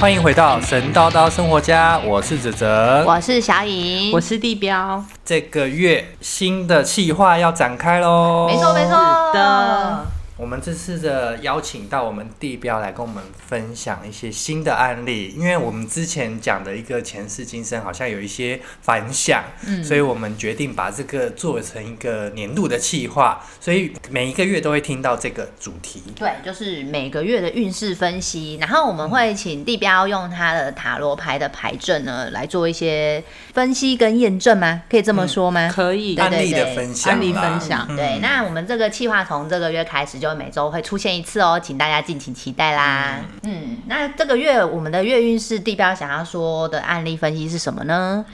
[0.00, 3.04] 欢迎回到神叨叨生活家，我是哲哲。
[3.06, 5.04] 我是小颖，我是地标。
[5.24, 8.48] 这个月新的计划要展开喽。
[8.48, 10.11] 没错没错是的。
[10.42, 26.02] 我们这次的邀请到我们地标来跟我们分享一些新的案例，因为我们之前讲的一个前世今生好像有一些反响，嗯所以我们决定把这个做成一个年度的计划，所以每一个月都会听到这个主题。
[26.16, 33.22] 对，就是每个月的运势分析，然后我们会请地标用他的塔罗牌的牌阵呢来做一些
[33.54, 34.82] 分析跟验证吗？
[34.90, 35.70] 可以这么说吗？
[35.72, 43.20] 可以对案例的分享啦，案例分享嗯对，那我们这个计划从这个月开始，就每周会出现一次哦，请大家敬请期待啦。
[43.42, 48.24] 嗯，那这个月我们的月运势地标想要说的案例分析是什么呢？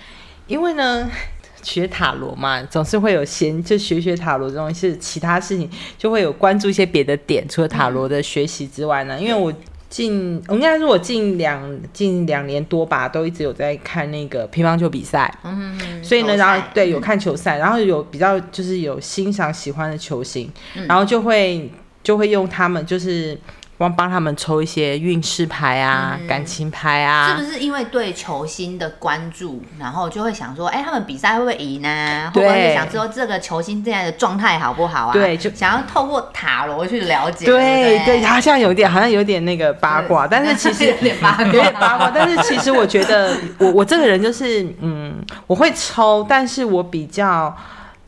[0.46, 1.10] 因为呢，
[1.62, 9.52] 学塔罗嘛，总是会有闲，就学学塔罗这种是其他事情，就会有关注一些别的点，除了塔罗的学习之外呢，因为我。
[9.90, 11.62] 近，我应该是，我近两
[11.94, 23.38] 近两年多吧，都一直有在看那个乒乓球比赛，嗯，所以呢，然后对有看球赛，然后有比较就是有欣赏喜欢的球星，嗯然后就会就会用他们就是
[23.76, 32.30] 帮帮他们抽一些运势牌啊、嗯感情牌啊，是不是因为对球星的关注，然后就会想说，哎、他们比赛会不会赢啊？
[32.34, 35.12] 会对不会想说这个球星现在的状态好不好啊？
[35.12, 37.46] 对就想要透过塔罗去了解。
[37.46, 45.14] 对对不对，好像有点好像有点那个八卦，但是其实有点八卦 有点八卦，但是其实我觉得我我这个人就是嗯，
[45.46, 47.56] 我会抽，但是我比较。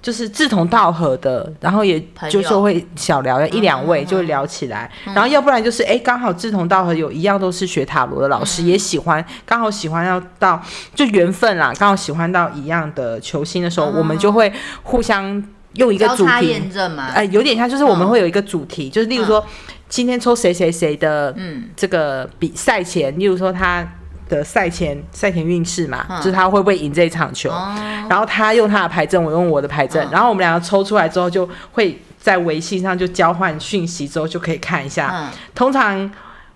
[0.02, 10.60] 就是志同道合的，然后也就是会小聊一两位就会聊起来，然后要不然就是哎刚好志同道合有一样都是学塔罗的老师，也喜欢刚好喜欢要到
[10.94, 14.50] 就缘分啦，刚好喜欢到一样的球星的时候，我们就会
[14.82, 15.42] 互相
[15.74, 16.48] 用一个主题。
[16.48, 17.08] 验证嘛。
[17.14, 19.44] 哎，有点像，就是我们会有一个主题，就是例如说，
[19.88, 21.64] 今天抽谁谁谁的嗯。
[21.76, 23.86] 这个比赛前，例如说他
[24.30, 27.74] 的赛前赛前运势嘛，嗯就是他会不会赢这一场球，哦，
[28.08, 35.10] 然后他用他的牌阵，我用我的牌阵，嗯然后我们两个抽出来之后，就会在微信上就交换讯息，之后就可以看一下。
[35.12, 36.10] 嗯，通常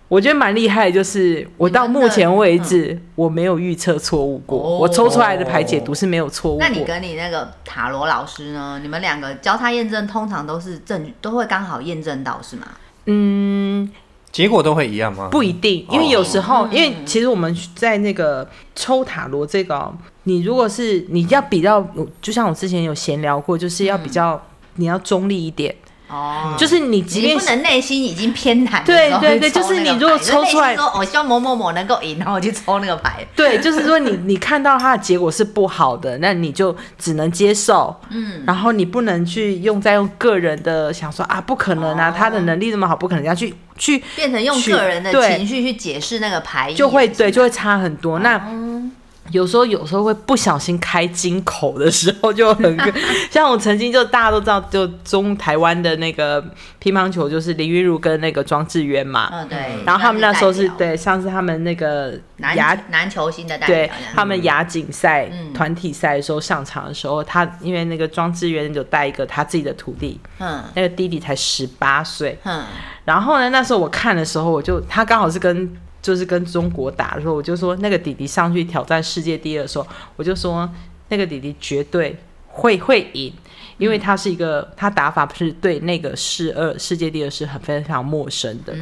[0.08, 6.58] 我觉得蛮厉害的，就是我到目前为止我没有预测错误过，哦我抽出来的牌解读是没有错误。
[6.60, 8.78] 那你跟你那个塔罗老师呢？
[8.82, 12.66] 你们两个交叉验证，通常都是正都会刚好验证到，是吗？
[13.06, 13.90] 嗯，
[14.34, 15.28] 结果都会一样吗？
[15.30, 16.74] 不一定，因为有时候，嗯。
[16.74, 21.86] 因为其实我们在那个抽塔罗这个哦、你如果是你要比较，
[22.20, 24.42] 就像我之前有闲聊过，就是要比较、
[24.74, 25.72] 你要中立一点，
[26.08, 33.26] 哦，就是你即便你不能内心已经偏袒对对对就是你如果抽出来说我希望某某某能够赢，然后我去抽那个牌。
[33.34, 42.14] 对，就是说你你看到它的结果是不好的，那你就只能接受，嗯，然后你不能去用再用个人的想说啊，不可能啊，哦。
[42.16, 43.24] 他的能力那么好，不可能。
[43.24, 48.18] 要去去变成用个人的情绪去解释那个牌，就会对就会会差很多。
[48.18, 48.38] 那
[49.34, 52.78] 有时候有时候会不小心开金口的时候就很，
[53.28, 56.42] 像我曾经就大家都知道，就中台湾的那个
[56.78, 70.62] 乒乓球就是林玉如跟那个庄智渊嘛，嗯对，然后他们那时候是对，像是他们那个亚男男球星的代对表他们亚锦赛嗯团体赛的时候上场的时候，他因为那个庄智渊就带一个他自己的徒弟，嗯。
[70.74, 72.62] 那个弟弟才十八岁，嗯。
[73.04, 75.70] 然后呢，那时候我看的时候，我就他刚好是跟
[76.04, 80.70] 就是跟中国打的时候，我就说那个弟弟上去挑战世界第二的时候，我就说
[81.08, 82.14] 那个弟弟绝对
[82.48, 83.32] 会会赢，
[83.78, 88.74] 因为他是一个他打法不是对那个世二世界第二是很非常陌生的，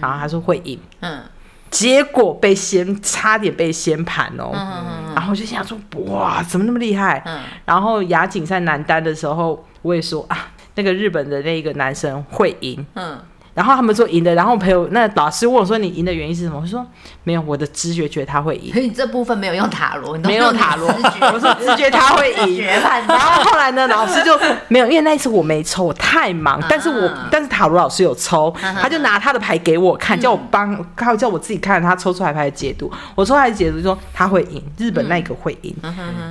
[0.00, 1.22] 然后他说会赢，嗯。
[1.70, 7.20] 结果被先差点被先盘哦，嗯然后我就想说哇，怎么那么厉害？
[7.26, 7.40] 嗯。
[7.64, 12.86] 然后亚锦赛男单的时候，我也说啊，那个日本的那个男生会赢。
[12.94, 13.20] 嗯，
[13.54, 16.60] 然后他们说赢的，然后我朋友那老师问我说你赢的原因是什么？
[16.60, 16.84] 我说
[17.22, 20.88] 没有，我的直觉觉得他会赢，可 是你这部分没有用塔罗，你都没有用塔罗，
[21.32, 22.64] 我说直觉他会赢。
[22.64, 23.18] 然。
[23.18, 24.38] 后后来呢，老师就
[24.68, 26.60] 没有，因为那一次我没抽，我太忙。
[26.68, 32.90] 但是我但是塔罗老师有抽，他就拿他的牌给我看，叫我帮，他叫我自己看他抽出来牌的解读。
[33.14, 35.74] 我抽出来的解读说他会赢，日本那个会赢。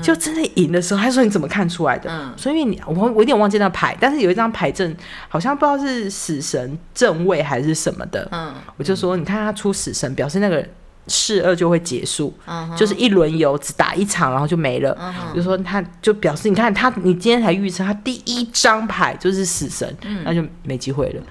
[0.01, 2.09] 就真的赢的时候，他说你怎么看出来的？
[2.11, 4.95] 嗯所以你我我有点忘记那牌，但是有一张牌阵
[5.29, 6.77] 好像不知道是死神
[7.13, 8.27] 正位还是什么的。
[8.31, 10.65] 嗯我就说你看他出死神，表示那个
[11.07, 12.33] 试二就会结束。
[12.45, 14.95] 嗯就是一轮游只打一场，然后就没了。
[14.99, 21.21] 嗯我就说他就表示，你看他，你今天才预测他第一张牌就是死神，嗯那就没机会了。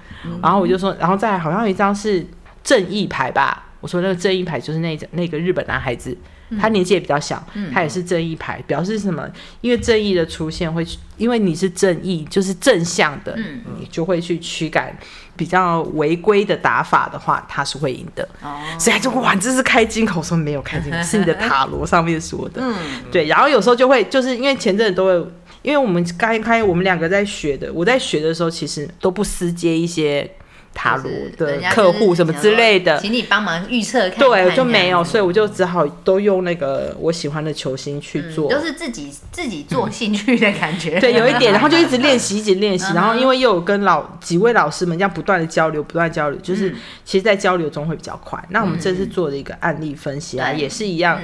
[0.41, 2.25] 然后我就说，然后再好像有一张是
[2.63, 6.17] 正义牌吧，我说那个正义牌就是那那个日本男孩子，
[6.59, 7.43] 他年纪也比较小，
[7.73, 9.27] 他也是正义牌，表示什么？
[9.61, 10.85] 因为正义的出现会，
[11.17, 13.37] 因为你是正义，就是正向的，
[13.79, 14.95] 你就会去驱赶
[15.35, 18.27] 比较违规的打法的话，他是会赢的。
[18.41, 22.61] 哦，所以他就哇，这是开金口，说没有开金口，是你的塔罗上面说的。
[22.63, 22.75] 嗯，
[23.11, 23.25] 对。
[23.25, 25.13] 然后有时候就会就是因为前阵子都会，
[25.61, 30.29] 因为我们刚开我们两个在学的，我在学的时候其实都不私接一些。
[30.73, 34.19] 塔罗的客户什么之类的，请你帮忙预测看。
[34.19, 40.99] 对，就没有，所以我就只好都用那个我喜欢的球星去做，都是自己自己做兴趣的感觉。
[40.99, 46.75] 对，有一点，然后就一直练习，一直练习，然后因为又有跟老几位老师们这样不断的交流，不断交流，就是
[47.05, 48.43] 其实，在交流中会比较快。
[48.49, 51.21] 那我们这次做的一个案例分析啊，也是一样，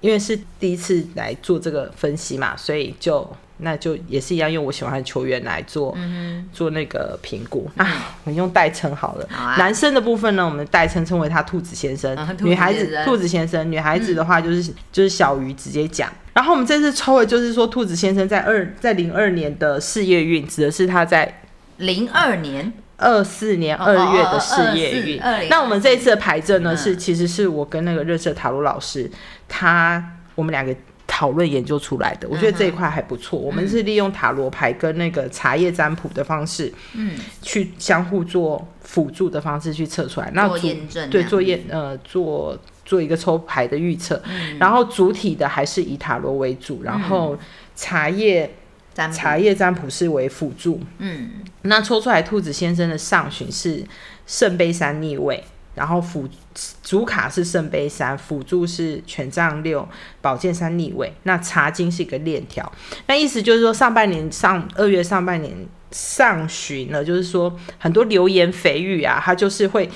[0.00, 3.28] 因为是第一次来做这个分析嘛，所以就。
[3.58, 5.96] 那就也是一样，用我喜欢的球员来做
[6.52, 8.16] 做那个评估啊。
[8.24, 9.28] 我用代称好了。
[9.58, 12.16] 男生的部分呢，我们代称称为他兔子先生。
[12.40, 16.08] 女孩子兔子先生，女孩子的话就是就是小鱼直接讲。
[16.32, 21.40] 然后我们这次抽的就是说，兔子先生在二在零二年的事业运，指的是他在
[21.78, 25.20] 零二年二四年二月的事业运。
[25.50, 29.10] 那我们这一次的牌阵呢，是其实是我跟那个热色塔罗老师，
[29.48, 30.72] 他我们两个。
[31.08, 33.36] 讨论研究出来的，我觉得这一块还不错。
[33.36, 40.30] 我们是利用塔罗牌跟那个茶叶占卜的方式，嗯，去相互做辅助的方式去测出来。
[40.34, 44.22] 那做验证，对，做验呃做做一个抽牌的预测。
[44.60, 47.36] 然后主体的还是以塔罗为主，然后
[47.74, 48.54] 茶叶
[49.10, 50.80] 茶叶占卜是为辅助。
[50.98, 51.30] 嗯，
[51.62, 53.82] 那抽出来兔子先生的上旬是
[54.26, 55.42] 圣杯三逆位。
[55.78, 56.28] 然后辅
[56.82, 59.88] 主卡是圣杯三，辅助是权杖六，
[60.20, 61.14] 宝剑三逆位。
[61.22, 62.70] 那茶金是一个链条，
[63.06, 65.54] 那意思就是说上半年上二月上半年
[65.92, 69.88] 上旬呢，就是说很多流言蜚语啊，它就是会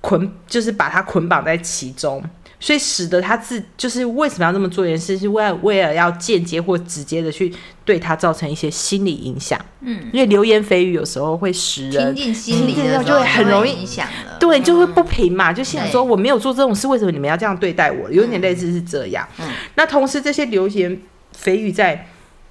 [0.00, 2.24] 捆，就是把它捆绑在其中。
[2.62, 7.50] 所以使得他自就是为什么要这么做一件事，是为了为了要间接或直接的去
[7.86, 9.58] 对他造成一些心理影响。
[9.80, 14.36] 嗯，因为流言蜚语有时候会使人听进心里的就会很容易影响了。
[14.38, 18.10] 对，就会不平嘛，就想说我没有做这种事，为什么你们要这样对待我？
[18.10, 19.26] 有点类似是这样。
[19.38, 21.00] 嗯，那同时这些流言
[21.34, 22.06] 蜚语在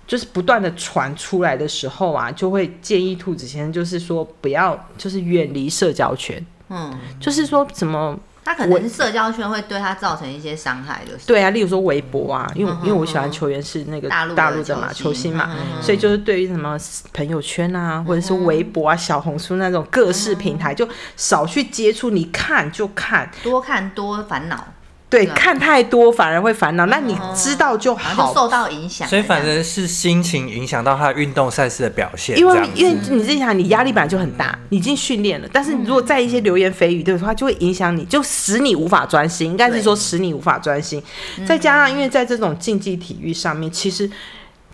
[0.07, 6.43] 就是不断的传出来的时候啊，就会建议兔子先生就是说不要就是远离社交圈。
[6.69, 8.19] 嗯，就是说怎么。
[8.49, 11.27] 他可能社交圈会对他造成一些伤害，就是。
[11.27, 16.75] 对啊，例如说微博啊，因为因为我喜欢球员是那个大陆的嘛，球星嘛，所以就是对于什么
[17.13, 24.67] 朋友圈啊，或者是微博啊、小红书那种各式平台，就少去接触，你看就看，多看多烦恼。
[25.09, 26.85] 对，看太多反而会烦恼。
[26.85, 29.07] 那你知道就好，就受到影响。
[29.07, 32.37] 所以反正是心情影响到他运动赛事的表现。
[32.37, 39.49] 因为因为你自己想，你压力本来就很大，你已经训练了，但是你如果在一些流言蜚语的话，就会影响你，就使你无法专心。
[39.49, 41.01] 应该是说使你无法专心。
[41.47, 44.09] 再加上因为在这种竞技体育上面，其实。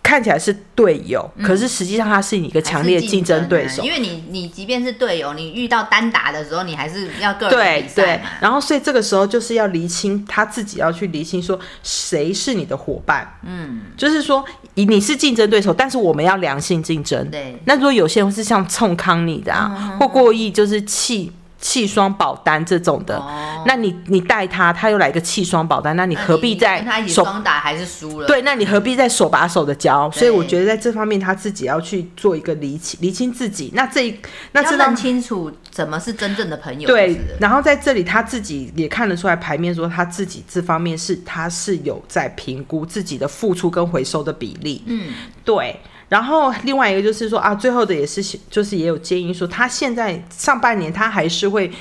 [0.05, 3.83] 看起来是队友，可是实际上他是你一个强烈竞争对手。
[3.83, 8.29] 因为你，你即便是队友，你遇到单打的时候，你还是要个人比赛嘛。
[8.39, 13.39] 然后，所以这个时候就是要厘清他自己要去厘清，说谁是你的伙伴。
[13.43, 17.27] 嗯，就是说，你是竞争对手，但是我们要良性竞争。
[17.31, 17.57] 对。
[17.65, 21.31] 那如果有些人是像冲康你的啊，或过意就是气。
[21.65, 23.19] 气双保单这种的，
[23.65, 28.27] 那你你带他，他又来个气双保单，那你何必在手双打还是输了？
[28.27, 30.11] 对，那你何必在手把手的教？
[30.11, 33.71] 所以我觉得在这方面他自己要去做一个厘清，厘清自己。
[33.73, 34.15] 那这
[34.51, 36.85] 那知道清楚怎么是真正的朋友。
[36.85, 44.83] 对，然后在这里他自己也看得出来牌面，说他自己这方面是他是有在评估自己的付出跟回收的比例。
[44.85, 45.11] 嗯，
[45.43, 45.79] 对。
[46.09, 51.71] 然后另外一个就是说啊，最后的也是就是也有建议说，他现在上半年他还是会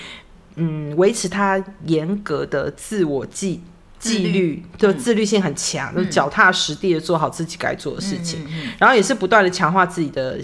[0.57, 3.63] 嗯维持他严格的自我纪
[3.99, 8.47] 纪律，就自律性很强，就脚踏实地的做好自己该做的事情，
[8.79, 10.39] 然后也是不断的强化自己的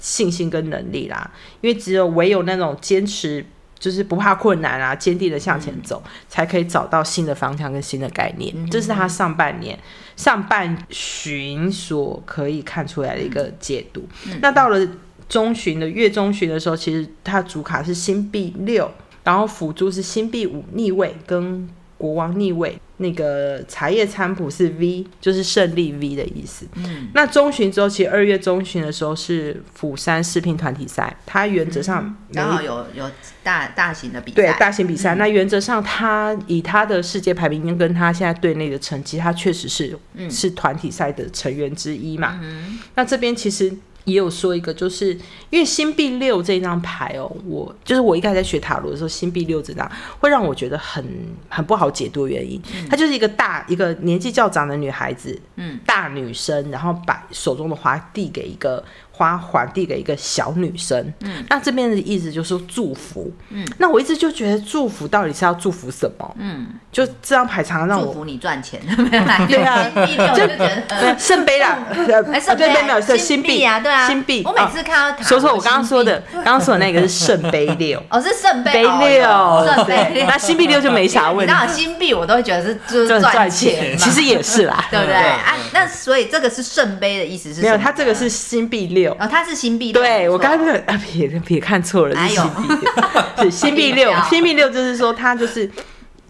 [0.00, 1.30] 信心跟能力啦，
[1.60, 3.44] 因为只有唯有那种坚持。
[3.78, 8.70] 就是不怕困难啊，坚定的向前走，才可以找到新的方向跟新的概念。
[8.70, 9.78] 这是他上半年
[10.16, 14.06] 上半旬所可以看出来的一个解读。
[14.40, 14.86] 那到了
[15.28, 18.90] 中旬的月中旬的时候，其实它主卡是星币六，
[19.24, 21.68] 然后辅助是星币五逆位跟。
[21.98, 26.66] 国王逆位，那个茶叶餐谱是 V，就是胜利 V 的意思。
[26.74, 33.10] 嗯，那中旬之后，其实二月中旬的时候是釜山视频团体赛，它原则上刚好有有
[33.42, 35.14] 大大型的比赛，对大型比赛。
[35.14, 39.98] 那原则上，他以他的世界排名跟他现在队内的成绩，他确实是
[40.28, 42.38] 是团体赛的成员之一嘛。
[42.42, 43.74] 嗯，那这边其实
[44.06, 45.12] 也有说一个，就是
[45.50, 51.04] 因为星币六这张牌哦，我就是我一开始在学塔罗的时候，星币六这张会让我觉得很
[51.48, 58.82] 很不好解读的原因，它就是一个大一个年纪较长的女孩子，嗯，大女生，然后把手中的花递给一个
[59.16, 66.36] 花环递给一个小女生，嗯，那这边的意思就是祝福，嗯，那我一直就觉得祝福到底是要祝福什么？
[66.38, 68.80] 嗯，就这张牌常常让我祝福你赚钱，
[69.48, 69.90] 对啊。
[69.96, 70.56] 就觉得。
[70.88, 72.66] 对圣杯啦，圣杯。
[72.66, 78.02] 对对没有是新币啊，对啊，新币，我每次看到塔罗说，我刚刚说的，刚刚说的那个是圣杯六。
[78.10, 81.52] 哦，是圣杯六，圣杯六，那新币六就没啥问题。
[81.52, 85.14] 你知道新币我都会觉得是就是赚赚钱，其实也是啦，对不对？
[85.14, 85.22] 对。
[85.22, 85.56] 啊？
[85.72, 89.05] 那所以这个是圣杯的意思是没有，它这个是新币六。
[89.12, 95.70] 哦，它是新币六，对我刚刚那个啊，别别看错了，是新币六， 是新币六新币六就是说它就是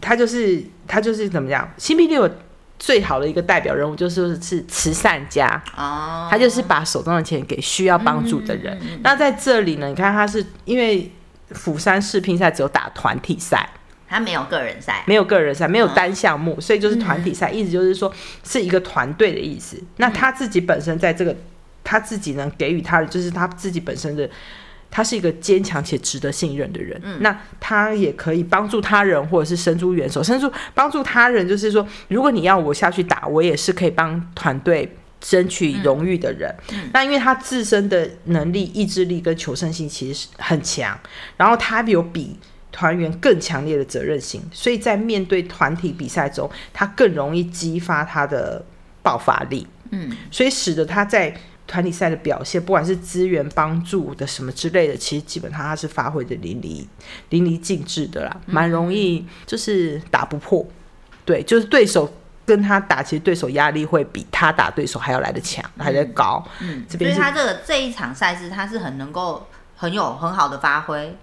[0.01, 1.69] 它就是它就是怎么样？
[1.77, 2.29] 新币六
[2.79, 8.79] 最好的一个代表人物就是是慈善家，哦，他就是把手中的钱给需要帮助的人。
[9.03, 11.11] 那在这里呢，你看他是因为
[11.53, 13.67] 釜山世乒赛只有打团体赛，
[14.07, 18.13] 他没有个人赛，没有个人赛，没有单项目，所以就是团体赛，意思就是说
[18.45, 19.83] 是一个团队的意思。
[19.97, 21.35] 那他自己本身在这个
[21.87, 24.29] 他自己能给予他的，就是他自己本身的。
[24.89, 36.55] 他是一个坚强且值得信任的人，那他也可以帮助他人，或者是伸出援手，伸出帮助他人，就是说，如果你要我下去打，我也是可以帮团队争取荣誉的人。
[36.95, 40.99] 那因为他自身的能力、意志力跟求胜心其实是很强，
[41.37, 42.39] 然后他有比
[42.71, 48.65] 团员更强烈的责任心，所以在面对团体比赛中，他更容易激发他的
[49.03, 49.67] 爆发力。
[49.91, 56.87] 嗯，所以使得他在团体赛的表现，不管是资源帮助的什么之类的，其实基本上他是发挥的淋漓
[57.31, 60.67] 淋漓尽致的啦，蛮容易就是打不破。
[61.25, 62.09] 对，就是对手
[62.45, 66.41] 跟他打，其实对手压力会比他打对手还要来得强，还来得高。
[66.61, 69.45] 嗯，这边所以他这个这一场赛事，他是很能够
[69.75, 71.17] 很有很好的发挥，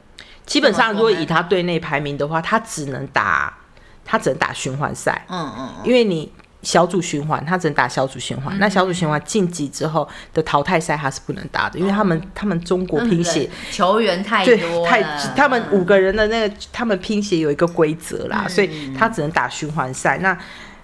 [0.46, 3.58] 基本上，如果以他队内排名的话，他只能打，
[4.04, 6.30] 他只能打循环赛，嗯嗯，因为你
[6.64, 8.58] 小组循环，他只能打小组循环。
[8.58, 13.50] 那小组循环晋级之后的淘汰赛，他是不能打的，因为他们他们中国拼写。
[13.70, 15.04] 球员太，多了，太
[15.36, 20.18] 他们五个人的那个，他们拼写有一个规则啦，嗯所以他只能打循环赛。
[20.20, 20.38] 那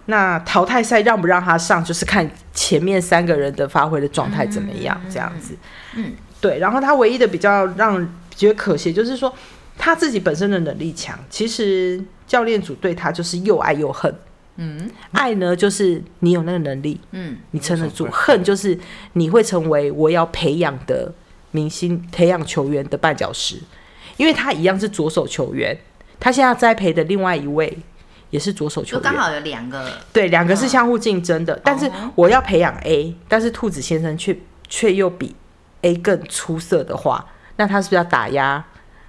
[0.07, 5.55] 那淘汰赛让不让他上，就是看前面三个人的发挥的状态怎么样，这样子。
[5.95, 6.59] 嗯，对。
[6.59, 8.05] 然后他唯一的比较让
[8.35, 9.33] 觉得可惜，就是说
[9.77, 14.13] 他自己本身的能力强，其实教练组对他就是又爱又恨。
[14.61, 18.77] 嗯，爱呢就是你有那个能力，嗯，你撑得住；恨就是
[19.13, 21.13] 你会成为我要培养的
[21.51, 23.57] 明星、培养球员的绊脚石，
[24.17, 25.77] 因为他一样是左手球员，
[26.19, 27.77] 他现在栽培的另外一位
[28.31, 31.57] 也是左手球员，就刚好有两个，对，两个是相互竞争的。
[31.63, 32.11] 但是哦。
[32.15, 34.37] 我要培养 A，但是兔子先生却
[34.67, 35.33] 却又比
[35.83, 37.25] A 更出色的话，
[37.55, 38.65] 那他是不是要打压？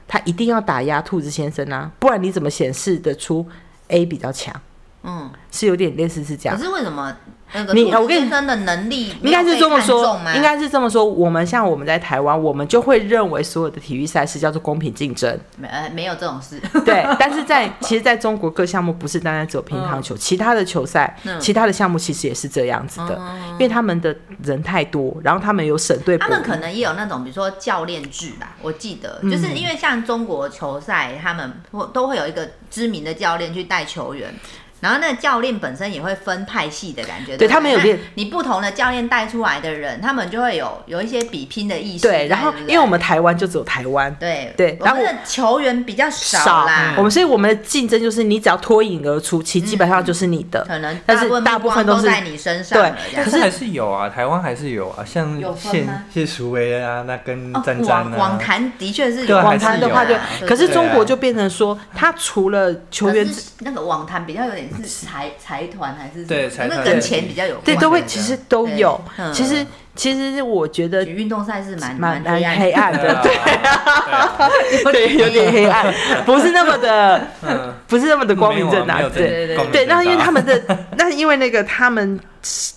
[0.06, 3.46] 他一定要打压兔子先生啊，不然你怎么显示得出
[3.88, 4.54] A 比较强？
[5.02, 6.64] 嗯，是有点类似是这样可。
[6.64, 7.14] 是为什么
[7.52, 11.04] 那个你我跟你兔子先生的能力应该是这么说应该是这么说。
[11.04, 17.04] 我们像我们在台湾，我们就会认为所有的体育赛事叫做公平竞争，没呃没有这种事，对。
[17.18, 23.20] 但是在其实，在中国各项目不是单单只有乒乓球，其他的球赛、嗯其他的项目其实也是这样子的，
[23.52, 24.14] 因为他们的
[24.44, 28.54] 人太多，然后他们有省队，他们可能也有那种，比如说教练制吧。
[28.62, 34.32] 我记得，嗯就是因为像中国球赛，他们会都会有一个知名的教练去带球员。
[34.80, 42.08] 然后那个教练本身也会分派系的感觉，对他们有练你不同的教练带出来的人，他们就会有有一些比拼的意识。
[42.08, 42.26] 对。
[42.28, 44.14] 然后因为我们台湾就只有台湾。
[44.18, 50.64] 对对然后我们的球员比较少啦，我们所以我们的竞争就是你只要脱颖而出，其实基本上就是你的。
[50.66, 63.28] 可能但是大部分都在你身上对，可是还是有啊，台湾还是有啊，像谢谢淑薇啊，那跟哦詹詹网坛的确是有网坛的话就啊，可是中国就变成说，他除了球员
[63.60, 66.26] 那个网坛比较有点是财财团还是什么？
[66.28, 67.64] 对财团那跟钱比较有关。
[67.64, 69.00] 对都会其实都有。
[69.18, 69.32] 嗯。
[69.32, 75.92] 其实其实我觉得运动赛是蛮蛮蛮黑暗黑暗的，对 有点黑暗，
[76.24, 79.56] 不是那么的，嗯，不是那么的光明正大对。
[79.72, 80.62] 对，那因为他们的，
[80.96, 82.18] 那因为那个他们，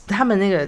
[0.07, 0.67] 他们那个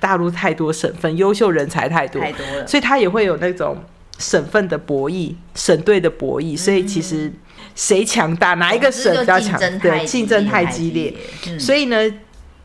[0.00, 2.66] 大陆太多省份，优秀人才太多，太多了。
[2.66, 3.76] 所以他也会有那种
[4.18, 7.32] 省份的博弈、省队的博弈，所以其实
[7.74, 11.14] 谁强大，哪一个省比较强，对，竞争太激烈，，
[11.48, 11.58] 嗯。
[11.58, 11.96] 所以呢，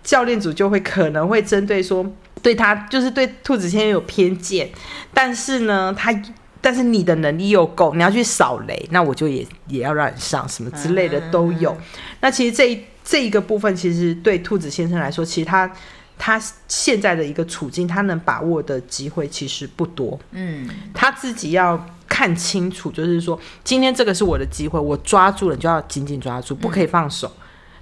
[0.03, 2.05] 教练组就会可能会针对说，
[2.41, 4.69] 对他就是对兔子先生有偏见，
[5.13, 6.13] 但是呢，他
[6.61, 11.75] 但是你的能力又够，你要去扫雷，那我就也也要让你上，什么之类的都有。
[12.21, 15.71] 那其实这一这一个部分，其实对兔子先生来说，其实他
[16.19, 20.19] 他现在的一个处境，他能把握的机会其实不多。
[20.31, 27.31] 嗯，他自己要看清楚，就是说，今天这个是我的机会，我抓住了，你就要紧紧抓住，不可以放手。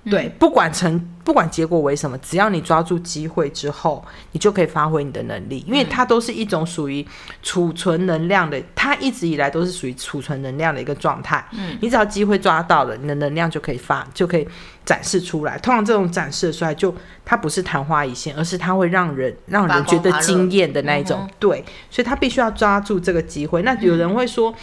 [0.10, 7.06] 对，不管成不管结果为什么，只要你抓住机会之后，你就可以发挥你的能力，因为它都是一种属于
[7.44, 11.46] 储存能量的，它一直以来都是属于储存能量的一个状态。
[11.52, 14.48] 嗯，你只要机会抓到了，你的能量就可以发，就可以
[14.86, 15.58] 展示出来。
[15.58, 16.96] 通常这种展示出来，就
[17.26, 21.30] 它不是昙花一现，而是它会让人让人觉得惊艳的那一种。
[21.40, 23.62] 对，所以他必须要抓住这个机会。
[23.64, 24.54] 那有人会说。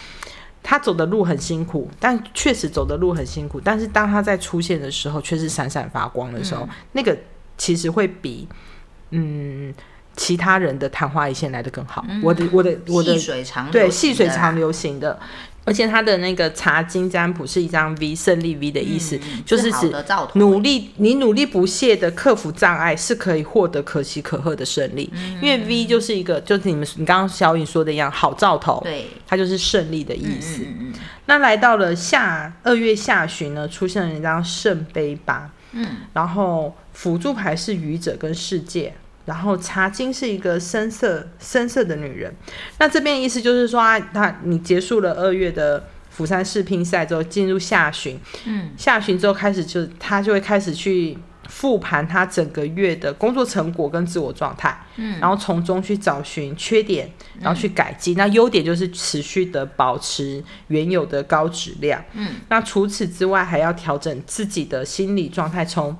[0.67, 3.61] 他走的路很辛苦，但确实走的路很辛苦。
[3.63, 7.15] 但是当他在出现的时候，却是闪闪发光的时候，那个
[7.55, 8.47] 其实会比
[9.11, 9.71] 嗯
[10.15, 12.03] 其他人的昙花一现来的更好。
[12.23, 15.19] 我的我的我的细水长对细水长流型的。
[15.65, 19.91] 而且他的那个茶金占卜是一张 V 胜利 V 的意思，就是指
[20.35, 25.11] 努力，你努力不懈的克服障碍是可以获得可喜可贺的胜利。
[25.41, 30.63] 因为 V 就是一个，就是你们你刚刚小颖说的一样，好兆头，对，它就是胜利的意思。
[31.25, 38.93] 那来到了下二月下旬呢，出现了一张圣杯八，嗯，然后辅助牌是愚者跟世界。
[39.25, 42.31] 然后茶金是一个深色深色的女人，
[42.77, 51.17] 那这边意思就是说啊，她你结束了二月的釜山世乒赛之后，进入下旬，嗯，下旬之后开始就她就会开始去
[51.49, 58.15] 复盘她整个月的工作成果跟自我状态，嗯，然后从中去找寻缺点，然后去改进。
[58.15, 65.97] 那优点就是持续的保持原有的高质量，嗯，那除此之外还要调整自己的心理状态，从。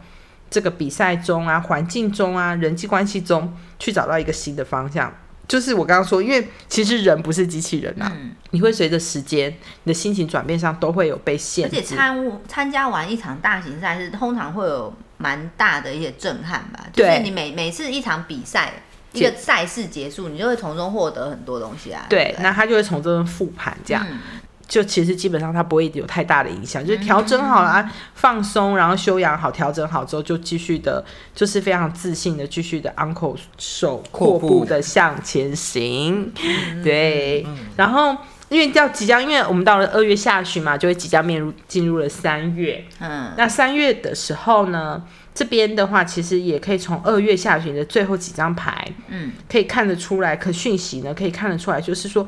[0.50, 5.14] 这个比赛中啊，环境中啊，人际关系中，去找到一个新的方向，
[5.48, 8.12] 就是我刚刚说，因为其实人不是机器人啊，
[8.52, 11.76] 你会随着时间，你的心情转变上都会有被限制。
[11.76, 16.88] 而且参参加完一场大型赛事，通常会有蛮大的一些震撼吧。
[16.94, 18.72] 就是你每每次一场比赛，
[19.12, 22.06] 一个赛事结束，你就会从中获得很多东西啊。
[22.10, 24.06] 对，那他就会从中复盘这样。
[24.68, 31.06] 就其实基本上它不会有太大的影响，就是调整好了，啊放松，然后休养好，调整好之后就继续的，
[31.36, 36.32] 就是非常自信的继续的 uncle 手阔步的向前行，
[36.84, 37.46] 对。
[37.76, 38.18] 然后
[38.50, 42.84] 因为要即将，因为我们到了二月下旬嘛，就会即将面入进入了三月。
[43.00, 45.04] 嗯，那三月的时候呢，
[45.36, 52.28] 这边的话其实也可以从二月下旬的最后几张牌，嗯，可以看得出来，可讯息呢可以看得出来，就是说。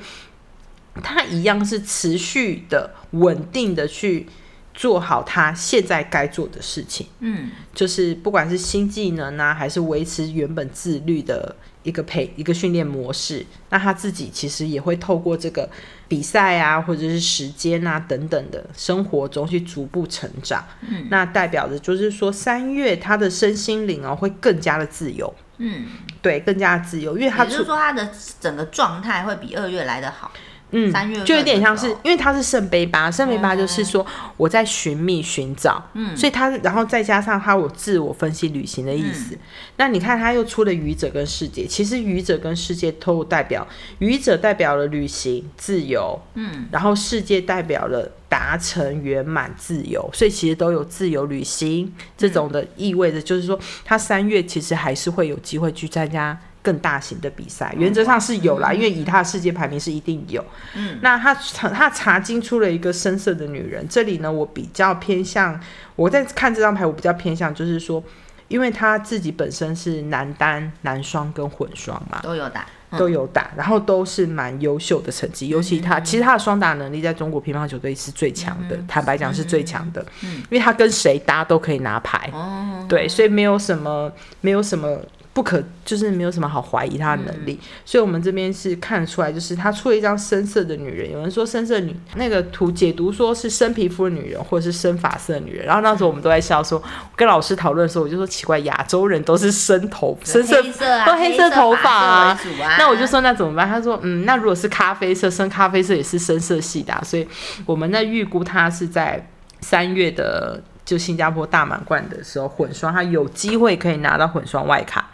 [1.01, 4.27] 他一样是持续的、稳定的去
[4.73, 7.07] 做好他现在该做的事情。
[7.19, 15.69] 嗯，就是不管是新技能啊，还是维持原本自律的一个培一个训练模式，那他自己其实也会透过这个
[16.07, 20.63] 比赛啊，或者是时间啊等等的生活中去逐步成长。
[20.81, 25.33] 嗯，那代表着就是说，三月他的身心灵哦会更加的自由。
[25.59, 25.87] 嗯，
[26.21, 30.31] 对，更加的自由，因为他就是说他的整个状态会比二月来的好。
[30.71, 30.91] 嗯，
[31.23, 39.37] 就有点像是，因为它是圣杯八，圣杯八就是说我在寻觅、寻找，嗯，所以它，然后再加上它有自我分析、旅行的意思。
[39.77, 43.65] 那你看，它又出了愚者跟世界，其实愚者跟世界都代表，
[43.99, 56.37] 愚者代表了旅行、自由，嗯，然后世界代表了达成圆满、自由，所以其实都有自由旅行这种的意味着，就是说，他三月其实还是会有机会去参加。
[56.67, 60.43] 更大型的比赛，原则上是有啦，因为以他的世界排名是一定有。
[60.75, 65.57] 嗯，那他他查经出了一个深色的女人，这里呢，我比较偏向
[65.95, 68.03] 我在看这张牌，我比较偏向就是说，
[68.49, 72.65] 因为他自己本身是男单、男双跟混双嘛，都有打，
[72.97, 84.99] 都有打，然后都是蛮优秀的成绩，尤其他其实他的双打能力在中国乒乓球队是最强的，坦白讲是最强的，嗯，因为他跟谁搭都可以拿牌，哦，对，所以没有什么，没有什么。
[85.37, 91.11] 不可，就是没有什么好怀疑他的能力，所以我们这边是看得出来，就是他出了一张深色的女人。
[91.11, 95.63] 有人说深色女那个图解读说是深皮肤的女人，或者是深发色的女人。
[95.67, 96.81] 然后那时候我们都在笑，说
[97.15, 100.59] 跟老师讨论的时候，我就说奇怪，亚洲人都是深头深色，
[101.05, 102.39] 都黑色头发啊。
[102.79, 103.69] 那我就说那怎么办？
[103.69, 107.27] 他说嗯，那如果是咖啡色，深咖啡色也是深色系的，所以
[107.63, 109.23] 我们那预估他是在
[109.61, 115.07] 三月的就新加坡大满贯的时候混双，他有机会可以拿到混双外卡。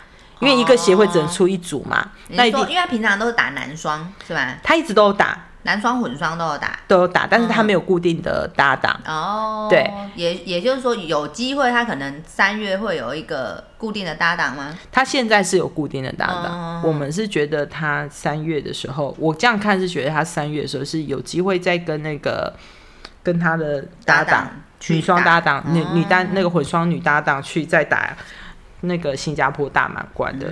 [0.44, 4.58] 因为一个协会只能出一组嘛，那说，因为他平常都是打男双，是吧？
[4.62, 9.00] 他一直都有打男双、混双都有打，都有打，但是他没有固定的搭档。
[9.06, 14.78] 哦，对，也也就是说，有机会他可能三月会有一个固定的搭档吗？
[14.92, 22.54] 他现在是有固定的搭档，我们是觉得他三月的时候，我这样看是觉得他三月的时候是有机会再跟那个
[23.24, 24.50] 跟他的搭档
[24.90, 28.14] 女双搭档女女单那个混双女搭档去再打。
[28.84, 30.48] 那个新加坡大满贯的、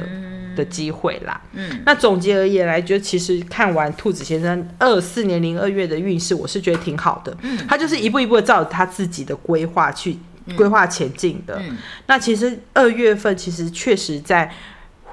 [0.56, 1.39] 的机会啦。
[1.54, 7.36] 嗯，那总结而言来，觉得其实看完兔子先生二四年零二月的运势，我是觉得挺好的。
[7.41, 10.17] 嗯，他就是一步一步的照着他自己的规划去
[10.56, 11.58] 规划前进的。
[11.60, 14.52] 嗯那其实二月份其实确实在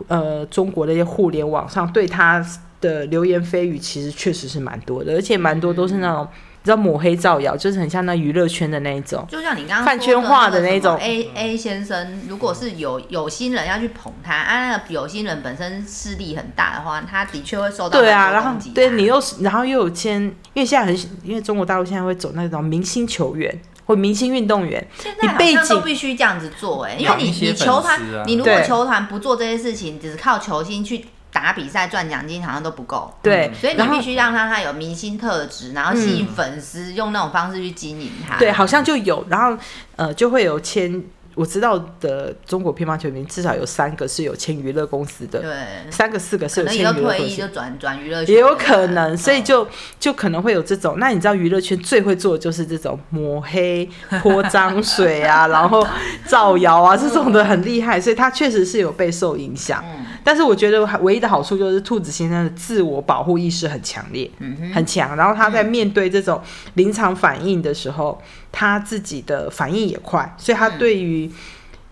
[0.07, 2.45] 呃中国的一些互联网上对他
[2.81, 6.29] 的流言蜚语，其实确实是蛮多的，而且蛮多都是那种。
[6.61, 10.97] 你知道抹黑造谣，就是很像那娱乐圈的那一种，就像你刚刚饭圈化的那一种。
[10.99, 20.21] A A 先生，如果是有有心人要去捧他，啊，那个有心人本身势力很大的话，他的确会受到对啊，然后对你又是然后又有签，
[20.53, 33.13] 因为现在很因为中国大陆现在会走那种明星球员或明星运动员，现你背在好像都必须这样子做、哎，因为你你球团你如果球团不做这些事情，只是靠球星去打比赛赚奖金，好像都不够。
[33.23, 38.39] 对，所以你必须让他他有明星特质，然后吸引粉丝，用那种方式去经营他。
[38.39, 39.57] 对，好像就有，然后
[39.97, 41.03] 呃就会有签，
[41.35, 49.69] 我知道的中国乒乓球迷至少有三个是有签娱乐公司的，对，三个四个是可能有签娱乐以后退役公司转转娱乐圈，也有可能，所以嗯就
[50.01, 50.97] 就可能会有这种。
[50.99, 53.89] 那你知道娱乐圈最会做的就是这种抹黑、
[54.23, 55.87] 泼脏 水啊，然后
[56.27, 59.85] 造谣啊，这种的很厉害，所以他确实是有备受影响。
[59.87, 65.17] 嗯但是我觉得唯一的好处就是兔子先生的自我保护意识很强烈，嗯很强。
[65.17, 66.41] 然后他在面对这种
[66.75, 68.21] 临场反应的时候，
[68.53, 71.31] 他自己的反应也快，所以他嗯对于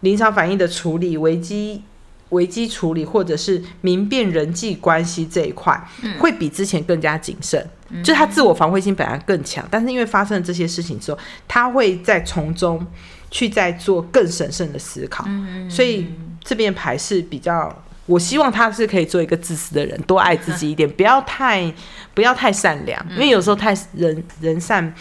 [0.00, 1.82] 临场反应的处理、危机
[2.30, 7.66] 危机处理或者是明辨人际关系这一块，嗯会比之前更加谨慎。
[8.02, 12.84] 就是他自我防卫性本来更强，但是因为发生了这些事情之后，他会在从中
[13.30, 15.24] 去再做更审慎的思考。
[15.28, 16.06] 嗯所以
[16.42, 17.72] 这边牌是比较，
[18.06, 21.72] 我希望他是可以做一个自私的人，多爱自己一点，不要太
[22.14, 24.94] 不要太善良，因为有时候太人人善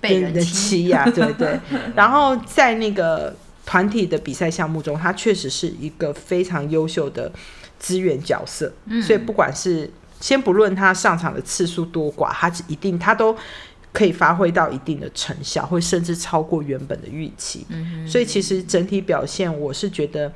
[0.00, 0.52] 被人欺。
[0.54, 1.58] 欺呀、 对不对？
[1.94, 3.34] 然后在那个
[3.66, 7.32] 团体的比赛项目中，他确实是一个非常优秀的
[7.78, 13.36] 资源角色，所以不管是先不论他上场的次数多寡，他是一定他都。
[13.92, 17.66] 可以发挥到一定的成效，会甚至超过原本的预期。
[18.06, 20.32] 所以其实整体表现，我是觉得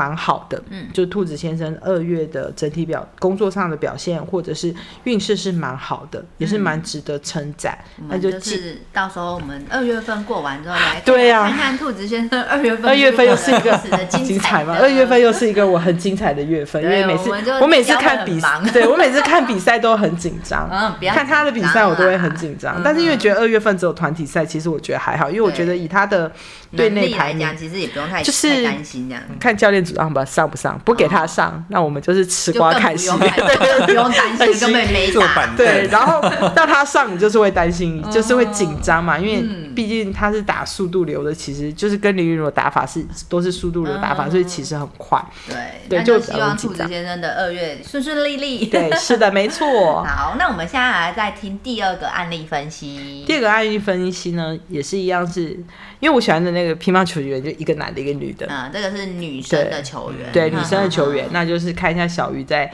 [0.00, 0.62] 蛮好的。
[0.70, 7.76] 嗯，就兔子先生二月的整体表工作上的表现，或者是运势是蛮好的，也是蛮值得称赞。
[8.08, 26.30] 那就是到时候我们二月份过完之后来对啊看看兔子先生二月份二月份又是一个的精精彩嘛，的二月份又是一个我很精彩的月份，因为每次我我每次看比赛 对我每次看比赛都很紧张，嗯不要看他的比赛我都会很紧张，但是因为觉得二月份只有团体赛，其实我觉得还好，因为我觉得以他的
[26.76, 26.90] 对。
[26.90, 29.22] 内排讲，其实也不用太就是担心这样。
[29.38, 33.10] 看教练组让吧上不上，不给他上，那我们就是吃瓜看戏。
[33.10, 35.46] 不用担心， 不用担心，根本没打。
[35.56, 36.20] 对，然后
[36.54, 45.22] 让他上，你就是会担心，就是会紧张嘛，因为嗯毕竟他是打速度流的，其实就是跟林云儒的打法是都是速度流打法，嗯所以其实很快。
[45.48, 45.56] 对，
[45.88, 48.66] 对就希望兔子先生的二月顺顺利利。
[48.66, 50.04] 对，是的，没错。
[50.04, 53.24] 好，那我们现在来再听第二个案例分析。
[53.26, 55.58] 第二个案例分析呢，也是一样是，
[56.00, 62.72] 因为我喜欢的那个乒乓球员就一个男的，一个女的，嗯，这个是女生的球员，对，嗯女生的球员，那就是看一下小鱼在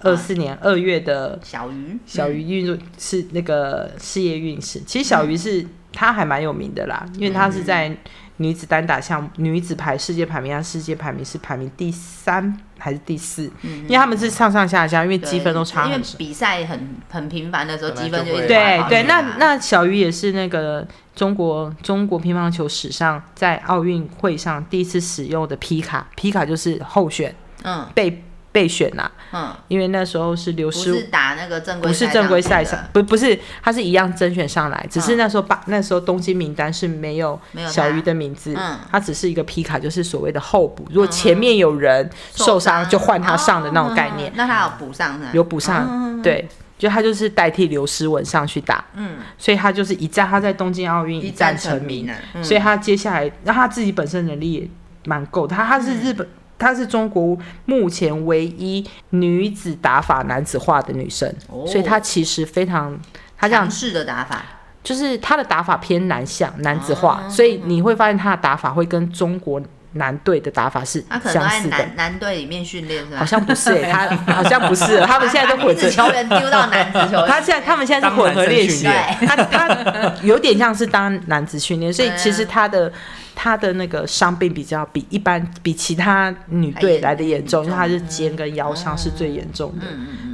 [0.00, 4.80] 二四年二月的小鱼，小鱼运作是那个事业运势。
[4.86, 7.90] 其实小鱼是她还蛮有名的啦，因为她是在
[8.36, 13.50] 女子单打项目女子排世界排名，她世界排名是排名第三还是第四？
[13.62, 16.00] 因为他们是上上下下，因为积分都差因为。
[16.16, 28.22] 比赛很很频繁的时候，积分就一直对对，那那小鱼也是那个中国中国乒乓球史上在奥运会上第一次使用的皮卡，皮卡就是候选嗯被
[28.58, 38.76] 备选呐、嗯，因为那时候是流不失是打那个正规不是正规赛上上，不不是，他是一样甄选上来，只是嗯那时候把、那时候东京名单是没有没有小鱼的名字，嗯。
[38.90, 42.88] 他只是一个皮卡，就是所谓的候补，如果前面有人受伤。
[42.88, 44.30] 就换他上的那种概念。
[44.30, 46.48] 哦，那他有补上的，有补上，嗯对。
[46.78, 52.04] 就他就是代替刘诗雯上去打，嗯，所以他就是一战，他在东京奥运一战战成名。
[52.04, 52.44] 名，了，嗯。
[52.44, 54.68] 所以他接下来，那他自己本身能力也
[55.04, 56.26] 蛮够，他他是日本，
[56.58, 62.98] 她是中国目前唯一女子打法男子化的女生，哦所以她其实非常，
[63.36, 64.42] 她这样强势的打法，
[64.82, 69.60] 就是她的打法偏男向男子化，哦所以你会发现她的打法会跟中国
[69.92, 71.78] 男队的打法是相似的。
[71.78, 73.18] 男男队里面训练是吧？
[73.18, 75.90] 好像不是、欸，他好像不是，他们现在都混着把女子。
[75.96, 78.86] 球员丢到男子球员，他现在他们现在是混合练习，
[79.26, 82.92] 他他有点像是当男子训练，所以其实他的
[83.40, 89.86] 他的那个伤病比较比一般比其他女队来的严重，因为他是肩跟腰伤是最严重的。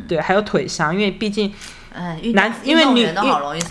[0.09, 1.53] 对，还有腿伤，因为毕竟
[1.93, 3.07] 嗯，男因为女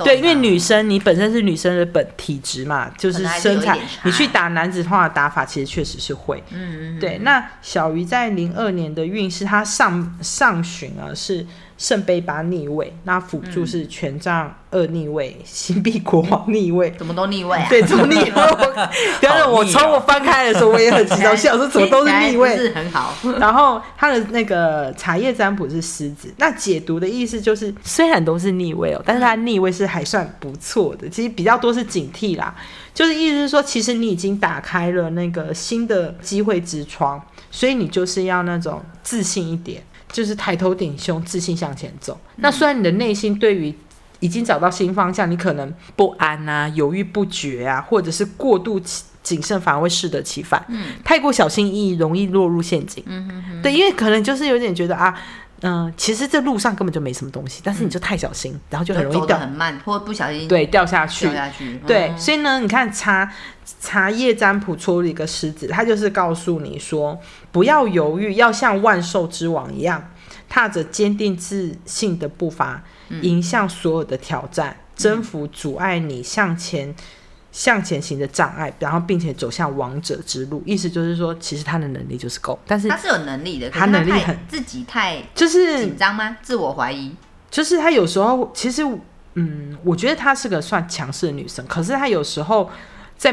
[0.04, 6.44] 对，因为女生你本身是女生的本体质嘛，就是身材你去打男子化的打法，其实确实是会。
[6.52, 11.44] 嗯嗯对，那小鱼在零二年的运势，她上上旬啊是
[11.78, 16.92] 圣杯八逆位，那辅助是权杖二逆位、新币国王逆位。
[16.98, 17.68] 怎么都逆位啊？
[17.70, 18.32] 对，怎么逆位？
[18.32, 18.74] 我等
[19.22, 23.14] 等，我从我翻开的时候，我也很激动，想说怎么都是逆位是很好。
[23.40, 32.54] 然后他的那个茶叶占卜是狮子，那解读的意思就是，虽然都是逆位哦，但是它逆位是还算不错的，其实比较多是警惕啦。
[32.94, 39.82] 就是意思是说，其实你已经打开了那个新的机会之窗，所以你就是要那种自信一点，
[40.14, 42.18] 就是抬头挺胸，自信向前走。
[42.38, 43.76] 那虽然你的内心对于
[44.22, 50.64] 已经找到新方向，你可能不安啊、犹豫不决啊，或者是过度谨谨慎，反而会适得其反。
[50.68, 53.04] 嗯，太过小心翼翼，容易落入陷阱。
[53.08, 55.18] 嗯哼对，因为可能就是有点觉得啊，
[55.66, 61.34] 嗯、其实这路上根本就没什么东西，但是你就太小心，然后就很容易掉，很慢，或不小心对，掉下去掉。
[61.34, 61.80] 下去。
[61.88, 63.32] 对，嗯所以呢，你看茶
[63.80, 67.18] 茶叶占卜出了一个狮子，它就是告诉你说，
[67.52, 70.12] 不要犹豫，要像万兽之王一样，
[70.50, 72.84] 踏着坚定自信的步伐，
[73.22, 76.94] 迎向所有的挑战，征服阻碍你向前。
[77.54, 86.36] 向前行的障碍，然后并且走向王者之路，意思就是说，其实他的能力就是够，但是他是有能力的，他太能力很自己太就是紧张吗？
[86.42, 87.16] 自我怀疑。
[87.52, 88.82] 就是他有时候其实，
[89.36, 92.68] 嗯，我觉得她是个算强势的女生，可是她有时候
[93.16, 93.32] 在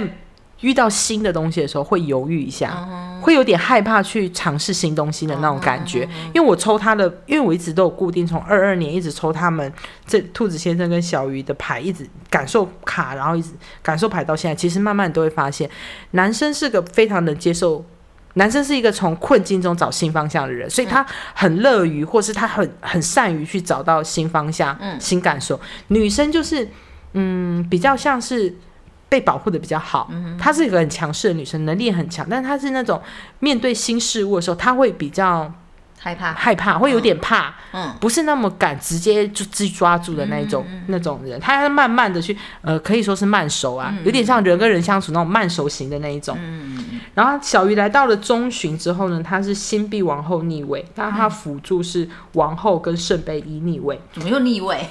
[0.61, 2.87] 遇到新的东西的时候会犹豫一下，
[3.21, 6.09] 会有点害怕去尝试新东西的那种感觉。
[6.35, 9.73] 因为我抽他的，因为我一直都有固定从二二年一直抽他们
[10.07, 13.51] 这兔子先生跟小鱼的牌，一直感受卡，然后一直
[13.83, 15.69] 感受牌到现在，其实慢慢你都会发现，
[16.13, 17.85] 男生是个非常能接受。
[18.35, 25.61] 男生是一个从困境中找新方向的人，所以他很乐于，或是他很很善于去找到新方向、新感受。
[25.89, 26.69] 女生就是，
[27.15, 28.55] 嗯，比较像是
[29.11, 30.11] 被保护的比较好。
[30.39, 32.99] 她是一个很强势的女生，能力很强，但是她是那种
[33.41, 35.53] 面对新事物的时候，她会比较
[36.03, 46.37] 害怕，害怕，会有点怕，嗯，不是那么敢直接就自己抓住的那一种、那种人，他要慢慢的去，呃，可以说是慢熟啊，有点像人跟人相处那种慢熟型的那一种。
[46.41, 54.01] 嗯然后小鱼来到了中旬之后呢，他是新币王后逆位，但他辅助是王后跟圣杯一逆位。
[54.13, 54.89] 怎么又 逆位？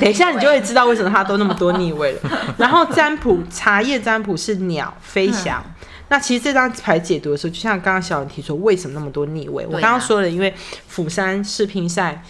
[0.00, 2.30] 等一下你就会知道为什么他都那么多逆位了。
[2.56, 5.62] 然后占卜茶叶占卜是鸟飞翔。
[6.10, 9.64] 那其实这张牌解读的时候，就像刚刚小文提出，为什么那么多逆位？
[9.66, 10.52] 我刚刚说了，因为
[10.86, 12.22] 釜山世乒赛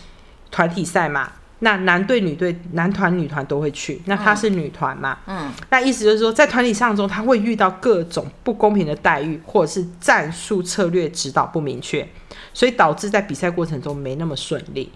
[0.51, 12.07] 团体赛嘛，那男队、女队、男团、女团都会去，那她是女团嘛，嗯，那意思就是说，在团体上中，他会遇到各种不公平的待遇，或者是战术策略指导不明确，
[12.53, 14.93] 所以导致在比赛过程中没那么顺利，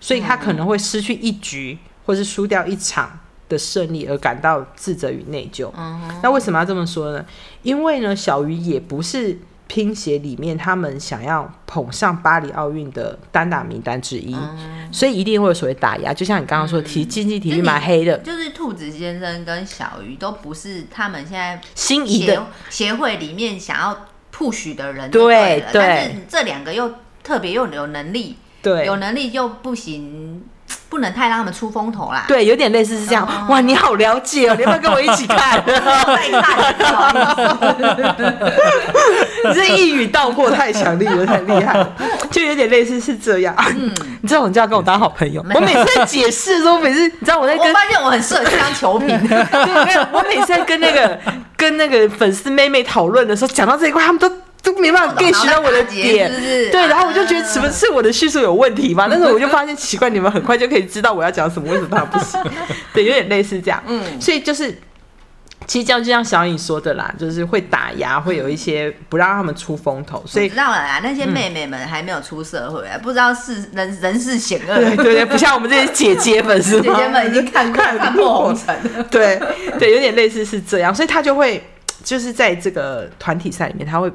[0.00, 3.20] 所以他可能会失去一局，或是输掉一场
[3.52, 5.70] 的胜利而感到自责与内疚。
[6.22, 7.24] 那为什么要这么说呢？
[7.62, 9.38] 因为呢，小鱼也不是
[9.68, 14.36] 拼写里面他们想要捧上巴黎奥运的单打名单之一，
[14.90, 16.12] 所以一定会有所谓打压。
[16.12, 30.44] 就像你刚刚说，体竞技体育蛮黑的，就是兔子先生跟小鱼都不是他们现在协心仪的协会里面想要 push 的人，对对但是这两个又特别又有能力，对有能力又不行，
[30.92, 32.26] 不能太让他们出风头啦。
[32.28, 33.26] 对，有点类似是这样。
[33.26, 35.58] 哦哇，你好了解哦， 你要不要跟我一起看？
[39.48, 41.90] 你这一语道破太强力了，太厉害了，
[42.30, 43.54] 就有点类似是这样。
[43.70, 45.42] 嗯你知道，你就要跟我当好朋友。
[45.54, 49.08] 我每次在解释的时候，每次你知道我在跟我发现我很适合去当球评。
[49.26, 51.18] 对，没有，我每次在跟那个
[51.56, 54.30] 跟那个粉丝妹妹讨论的时候，讲到这一块，他们都
[54.62, 59.08] 都没办法 get 到我的点，是不是对，然后我就觉得啊什么是我的叙述有问题嘛？
[59.10, 62.40] 但 是我就发现奇怪，你们很快就可以知道我要讲什么，为什么他不行？
[62.94, 64.78] 对，有点类似这样，嗯，所以就是。
[65.64, 74.74] 其实就就像小颖说的啦，就是会打压，会有一些不让他们出风头，所以我知道了啦，那些妹妹们还没有出社会啊，不知道是人人事险恶。
[74.74, 79.04] 对对对，不像我们这些姐姐粉丝， 姐姐们已经看过看破红尘了。
[79.08, 79.40] 对
[79.78, 81.64] 对，有点类似是这样，所以他就会
[82.02, 84.12] 就是在这个团体赛里面，他会、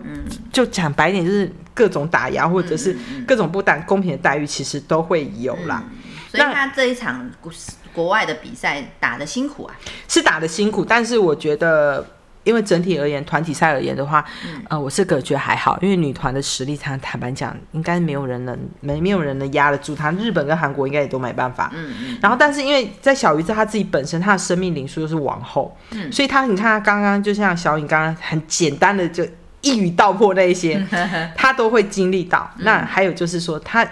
[0.52, 2.96] 就讲白一点，就是各种打压或者是
[3.28, 5.84] 各种不但公平的待遇，其实都会有啦。
[6.30, 7.52] 所以他这一场国
[7.94, 9.76] 国外的比赛打的辛苦啊，
[10.08, 12.06] 是打的辛苦，但是我觉得。
[12.48, 14.24] 因为整体而言，团体赛而言的话，
[14.70, 20.10] 呃，我是个觉得还好，因为女团的实力，她坦白讲，应该没有人能没没有人能压得住她。
[20.12, 21.70] 日本跟韩国应该也都没办法。
[21.76, 22.18] 嗯嗯。
[22.22, 29.26] 然后，但是因为在小鱼在她自己本身，她的生命灵数就是王后，嗯，所以她你看她刚刚就像小颖刚刚很简单的就
[29.62, 30.82] 一语道破那一些，
[31.36, 32.50] 她都会经历到。
[32.60, 33.86] 那还有就是说她。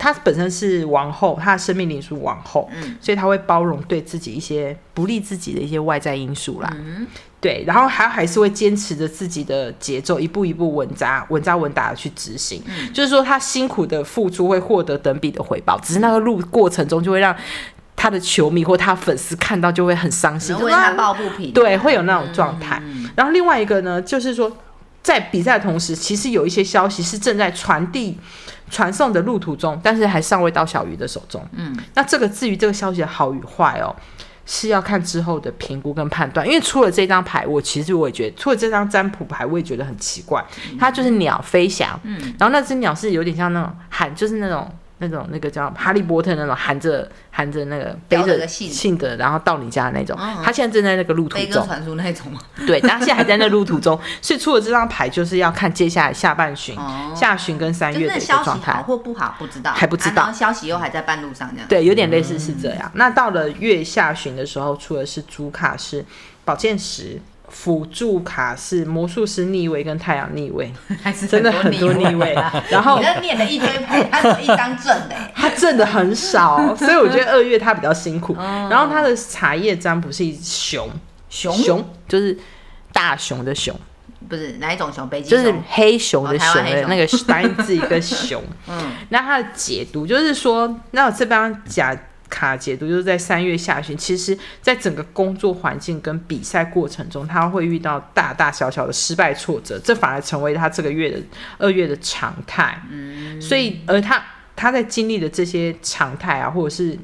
[0.00, 6.72] 她本身是王后，她的生命灵数王后，嗯所以她会包容对自己一些不利自己的一些外在因素啦。
[6.72, 7.04] 嗯
[7.40, 12.60] 对，然后还还是会坚持着自己的节奏，一步一步稳扎稳扎稳打的去执行。
[12.66, 17.34] 嗯就是说，他辛苦的付出会获得等比的回报，只是那个路过程中就会让
[17.94, 21.52] 他的球迷或他粉丝看到就会很伤心，为他抱不平。
[21.52, 22.82] 对，会有那种状态。
[22.84, 24.56] 嗯然后另外一个呢，就是说，
[25.02, 28.18] 在比赛的同时，其实有一些消息是正在传递、
[28.70, 31.44] 传送的路途中，但是还尚未到小鱼的手中。
[31.52, 33.94] 嗯，那这个至于这个消息的好与坏哦，
[34.48, 36.44] 是要看之后的评估跟判断。
[36.44, 40.44] 因为出了这张牌，我其实我也觉得，出了这张占卜牌，我也觉得很奇怪。
[40.80, 44.68] 它就是鸟飞翔，嗯，然后那只鸟是有点像那种喊，就是那种。
[44.98, 50.16] 那种那个叫哈利波特那种含着含着那个背着信信的，然后到你家的那种。
[50.20, 52.40] 嗯它现在正在那个路途中，传输那种吗？
[52.66, 58.72] 对，他现在还在那路途中， 所以出了这张牌就是要看接下来下半旬、哦下旬跟三月的一个状态。
[58.82, 61.68] 或不好不知道，还不知道消息又还在半路上这样。
[61.68, 62.90] 对，有点类似是这样。
[62.94, 66.04] 那到了月下旬的时候，出的是主卡是
[66.44, 72.34] 宝剑十，辅助卡是魔术师逆位跟太阳逆位， 还是真的很多逆位。
[72.70, 78.34] 然后你那念了一堆牌，他只有一张正的欸， 他挣的很少，所以我觉得二月他比较辛苦。
[78.34, 80.88] 哦然后他的茶叶占卜是一熊，
[81.30, 82.36] 熊熊就是
[82.92, 83.74] 大熊的熊。
[84.28, 85.08] 不是哪一种熊？
[85.08, 85.54] 北极就是。
[85.68, 88.42] 黑熊的熊熊的那个单字一个熊。
[88.68, 91.96] 嗯，那它的解读就是说，那我这边假
[92.28, 101.18] 卡解读就是在三月下旬，其实在整个工作环境跟比赛过程中，他会遇到大大小小的失败挫折，这反而成为他这个月的
[101.58, 102.80] 二月的常态。
[102.90, 104.22] 嗯，所以而他
[104.54, 106.98] 他在经历的这些常态啊，或者是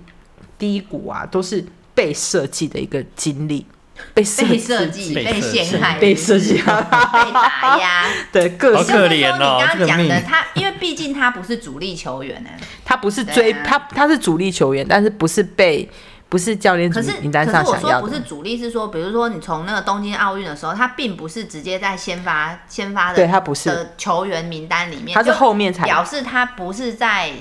[0.58, 3.66] 低谷啊，都是被设计的一个经历。
[4.12, 8.04] 被设被设计、被陷害、被设计，被打压。
[8.32, 12.50] 对各式好可怜哦你刚刚讲的，他因为毕竟他不是主力球员呢，
[12.84, 15.88] 他不是追、他，他是主力球员，但是不是被
[16.28, 18.00] 不是教练组可是名单上可是我想要的。
[18.00, 27.32] 说不是主力，是说比如说你从那个东京奥运的时候，他并不是直接在先发先发的对他不是，的球员名单里面，他是就后面才表示他不是在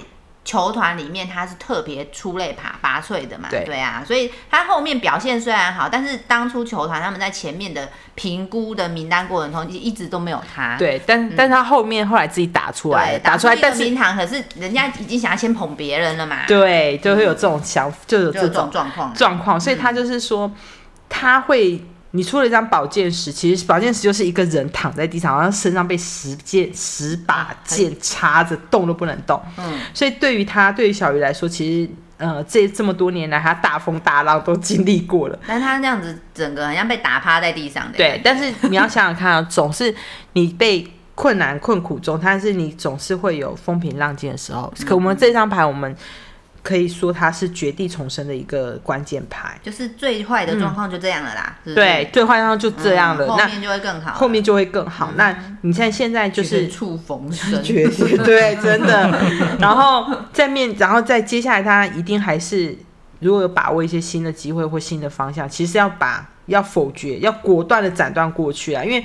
[0.45, 10.75] 球团里面他是特别出类拔拔萃的嘛，对啊，所以他后面表现虽然好，但是当初球团他们在前面的评估的名单过程中，一直都没有他。
[10.77, 19.13] 对，但、但他后面后来自己打出来打出来，但是名堂，可是人家已经想要先捧别人了嘛，对，就会有这种想，就有就有这种这种状况。
[19.13, 20.51] 状况，所以他就是说，
[21.07, 21.81] 他会。
[22.15, 29.41] 你出了一张宝剑十，其实宝剑十就是一个人躺在地上，然后身上被十剑十把剑插着，动都不能动。
[29.57, 35.39] 嗯，所以对于他，对于小鱼来说，其实呃，这这么多年来，他大风大浪都经历过了。
[35.47, 37.97] 但他那样子整个好像被打趴在地上的。
[37.97, 39.93] 对，但是你要想想看啊，总是
[40.33, 44.71] 你被困难困苦中，但是你总是会有风平浪静的时候。
[44.85, 45.95] 可我们这张牌，我们
[46.63, 49.59] 可以说它是绝地重生的一个关键牌。
[49.61, 51.55] 就是最坏的状况就这样了啦。
[51.65, 54.15] 对，，最坏状况就这样了，后面就会更好了。
[54.15, 55.11] 后面就会更好。
[55.15, 59.11] 那你看现在就是绝处逢生，绝对 对，真的。
[59.59, 62.73] 然后在面，然后再接下来，他一定还是
[63.19, 69.03] 如果有把握一些新的机会或新的方向，其实要把要否决，要果断的斩断过去啊，因为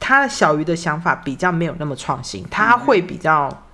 [0.00, 3.64] 他的小鱼的想法比较没有那么创新，他会比较。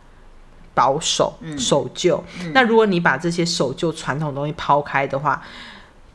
[0.74, 2.22] 保守、守旧。
[2.52, 5.40] 那如果你把这些守旧传统东西抛开的话，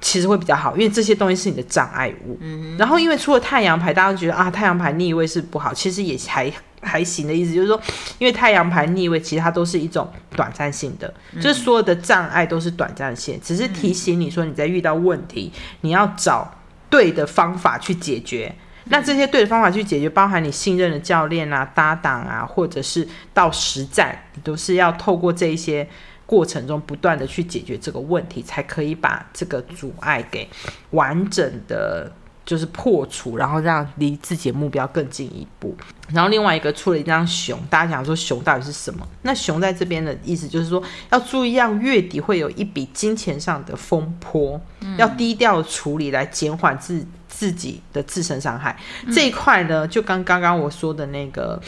[0.02, 2.38] 其实会比较好，因为这些东西是你的障碍物。
[2.78, 7.80] 然后因为出了太阳牌，大家都觉得啊，太阳牌逆位是不好，其实也还 还行的意思，就是说，
[8.18, 16.50] 因为太阳牌逆位，其实它都是一种短暂性的，就是所有的障碍都是短暂性，只是提醒你说你在遇到问题，你要找
[16.90, 18.56] 对的方法去解决。
[18.90, 25.88] 那这些对的方法去解决，包含你信任的教练啊、搭档啊，或者是到实战，你都是要透过这一些
[26.26, 30.48] 过程中不断的去解决这个问题，才可以把这个阻碍给
[30.92, 32.12] 完整的，
[32.46, 35.76] 就是破除，然后让离自己的目标更进一步。
[36.12, 39.08] 然后另外一个出了一张熊，大家想说熊到底是什么？
[39.22, 44.60] 那熊在这边的意思就是说，要注意让月底会有一笔金钱上的风波，
[44.98, 47.06] 要低调处理来减缓自
[47.40, 48.78] 自己的自身伤害。
[49.14, 51.62] 这一块呢，就跟刚刚我说的那个。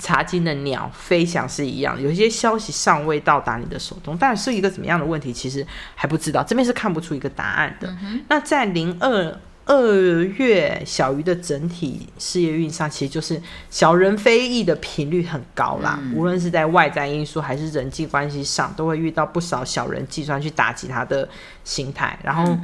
[0.00, 7.94] 茶金的鸟飞翔是一样的，有一些消息尚未到达你的手中，但是一个怎么样的问题，其实还不知道，这边是看不出一个答案的。
[8.26, 16.00] 那在零二二月小鱼的整体事业运上，其实就是小人非议的频率很高啦。
[16.16, 21.28] 无论是在外在因素还是人际关系上，都会遇到不少小人计算去打击他的
[21.64, 22.58] 心态，然后。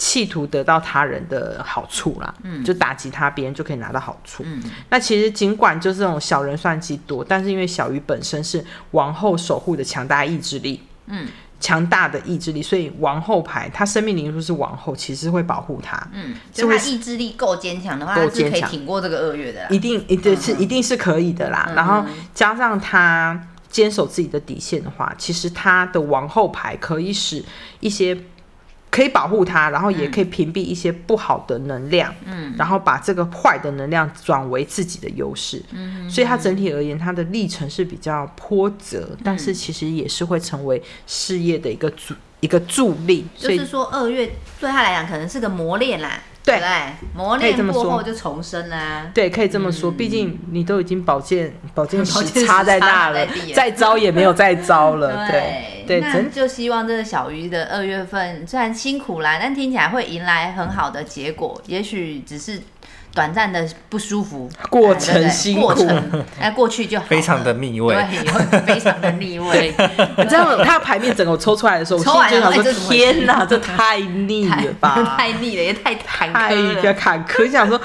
[0.00, 4.42] 企图得到他人的好处啦，嗯，就打击他，别人就可以拿到好处。
[4.46, 11.28] 嗯，那其实尽管就这种小人算计多，但是因为小鱼本身是王后守护的强大意志力，嗯，
[11.60, 19.68] 强大的意志力，所以王后牌他生命灵数是王后，其实会保护他，嗯，就他意志力够坚强的话，是可以坚强挺过这个二月的啦。
[19.68, 21.70] 一定一定是一定是可以的啦。
[21.76, 23.38] 然后加上他
[23.68, 27.44] 坚守自己的底线的话，其实他的王后牌可以使
[27.80, 28.18] 一些。
[28.90, 44.26] 可以保护它，然后也可以屏蔽一些不好的能量，嗯，然后把这个坏的能量转为自己的优势，嗯，所以它整体而言，它的历程是比较波折，但是其实也是会成为事业的一个助一个助力，所以就是说，二月
[44.58, 46.60] 对他来讲可能是个磨练啦，对？
[47.14, 49.10] 磨练过后就重生啦。
[49.14, 49.90] 对，可以这么说。
[49.90, 55.28] 毕竟你都已经宝剑宝剑宝剑石插在那了再招也没有再招了。
[55.30, 62.60] 对 对，那就希望这个小鱼的二月份虽然辛苦啦，但听起来会迎来很好的结果，也许只是
[63.12, 67.94] 短暂的不舒服，过哎对对程辛苦过程哎过去就好非常的腻味。
[67.94, 69.74] 对，非常的逆味，
[70.18, 74.96] 你知道他的牌面整个抽出来的时候，我心抽完里就想说天哪，这太腻了吧！
[75.18, 76.94] 太腻了，也太坎太坷了个。
[76.94, 77.82] 坎坷，想说啊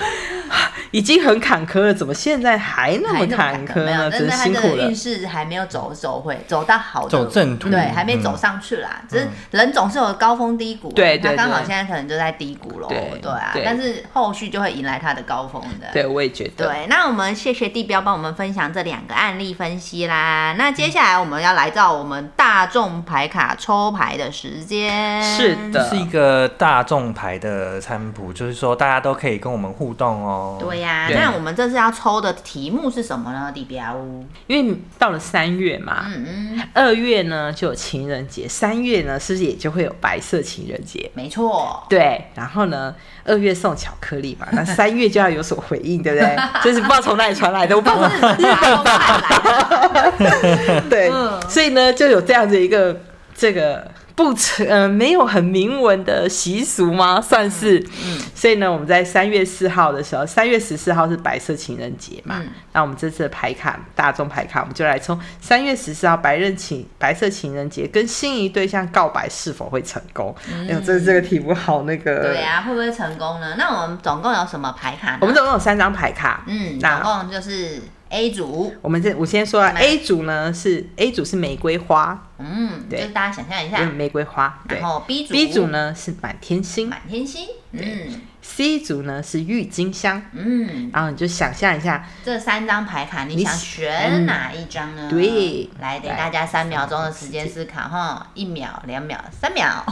[0.95, 4.11] 已经很坎坷了，怎么现在还那么坎坷没有，呢？
[4.11, 4.95] 真但是他辛苦了的运。
[4.95, 9.01] 势还没有走走会走到好的走正途对，还没嗯走上去啦。
[9.09, 13.51] 只是人总是有高峰低谷啊，对对他刚好现在可能就在低谷喽，对对啊。
[13.65, 15.87] 但是后续就会迎来他的高峰的。
[15.91, 16.65] 对，我也觉得。
[16.65, 20.55] 对，那我们谢谢地标帮我们分享这两个案例分析啦。
[20.57, 25.21] 那接下来我们要来到我们大众牌卡抽牌的时间。
[25.21, 30.57] 是的是一个大众牌的餐谱，就是说大家都可以跟我们互动哦。
[30.57, 33.51] 对那我们这次要抽的题目是什么呢？
[33.51, 33.97] 地标？
[34.47, 36.25] 因为到了三月嘛，嗯
[36.57, 41.09] 嗯，二月呢就有情人节，三月呢是不是也就会有白色情人节？
[41.13, 41.83] 没错。
[41.89, 46.35] 对，然后呢，二月送巧克力嘛，那三月就要有所回应，对不对？
[46.63, 48.07] 就是不知道从哪里传来的，我不知道。
[48.07, 53.01] 日本来的， 对，嗯所以呢，就有这样子一个
[53.35, 57.19] 这个不成呃没有很明文的习俗吗？
[57.19, 70.33] 算是，嗯所以呢，我们在三月四号的时候，三月十四号是白色情人节嘛，嗯那我们这次的牌卡大众牌卡，我们就来从三月十四号白刃情白色情人节跟心仪对象告白是否会成功？
[70.49, 73.55] 哎呦，这这个题目好那个，嗯对啊、会不会成功呢？
[73.57, 75.17] 那我们总共有什么牌卡呢？
[75.21, 82.99] 我们总共有三张牌卡，嗯，那总共就是 A 组，我们这我先说啊，A 组呢是 A 组是玫瑰花，嗯，对。
[82.99, 84.79] 就是大家想象一嗯，下，玫瑰花，对。
[84.79, 86.87] 然后 B 组，B 组呢是满天星。
[86.87, 95.09] 满天星，嗯，C 组呢是郁金香，嗯，然后你就想象一下，这三张牌卡你你想选哪一张呢？
[95.09, 95.69] 对。
[95.81, 99.83] 来给大家三秒钟的时间思考哈，一秒、两秒、三秒，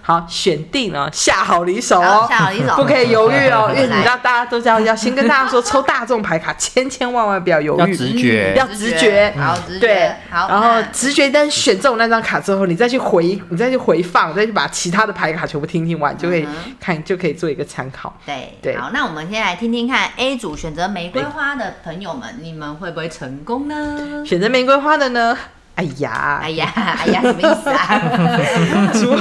[0.00, 2.76] 好，选定了，下好离手哦，下好离手。
[2.76, 7.80] 不可以犹豫哦，因为你知道大家都知道，要先跟大家说，抽大众牌卡千千万万不要犹豫。
[7.80, 8.54] 要，直觉。
[8.56, 9.32] 要直觉。
[9.36, 16.46] 好直觉，对，好，然后直觉，但是选中那张卡之后，你再去回，你再去回放，再去把其他的牌卡全部听听完，就可以
[16.80, 18.14] 看，就可以做一个参考。
[18.26, 18.58] 对。
[18.62, 18.76] 对。
[18.76, 24.24] 好，那我们先来听听看 A 组选择玫瑰花的朋友们，你们会不会成功呢？
[24.26, 25.36] 选择玫瑰花的呢？
[25.74, 27.98] 哎呀，哎呀，哎呀，什么意思啊？
[28.92, 29.12] 主，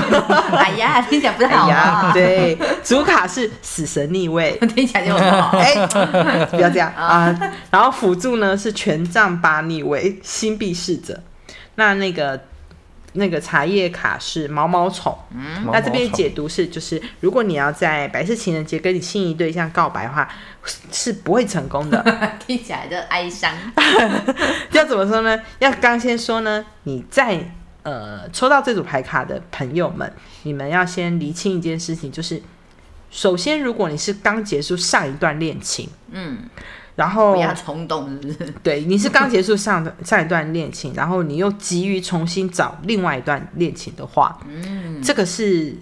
[0.55, 5.57] 哎呀，听起来不太哎呀，好啊，对，主卡是死神逆位，听起来就不好。
[5.59, 5.73] 哎，
[6.51, 7.35] 不要这样啊。
[7.69, 11.17] 然后辅助呢是权杖八逆位，星币侍者。
[11.75, 12.39] 那那个
[13.13, 15.17] 那个茶叶卡是毛毛虫。
[15.33, 20.27] 嗯那这边解读是，就是如果你要在白色情人节跟你心仪对象告白的话，
[20.91, 22.03] 是不会成功的。
[22.45, 23.51] 听起来就哀伤。
[24.71, 25.39] 要怎么说呢？
[25.59, 27.51] 要刚先说呢，你在
[27.83, 30.11] 呃抽到这组牌卡的朋友们，
[30.43, 32.41] 你们要先厘清一件事情，就是
[33.09, 36.43] 首先，如果你是刚结束上一段恋情，嗯，
[37.01, 38.53] 然后不要冲动，是不是？
[38.61, 45.75] 对，你是刚结束上的上一段恋情，然后你又急于重新找另外一段恋情的话，嗯，这个是，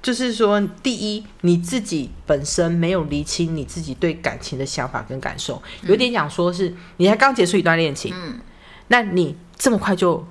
[0.00, 8.38] 就是说，第一，你自己本身没有厘清你自己对感情的想法跟感受，有点讲说是你才刚结束一段恋情，嗯，
[8.86, 10.24] 那你这么快就。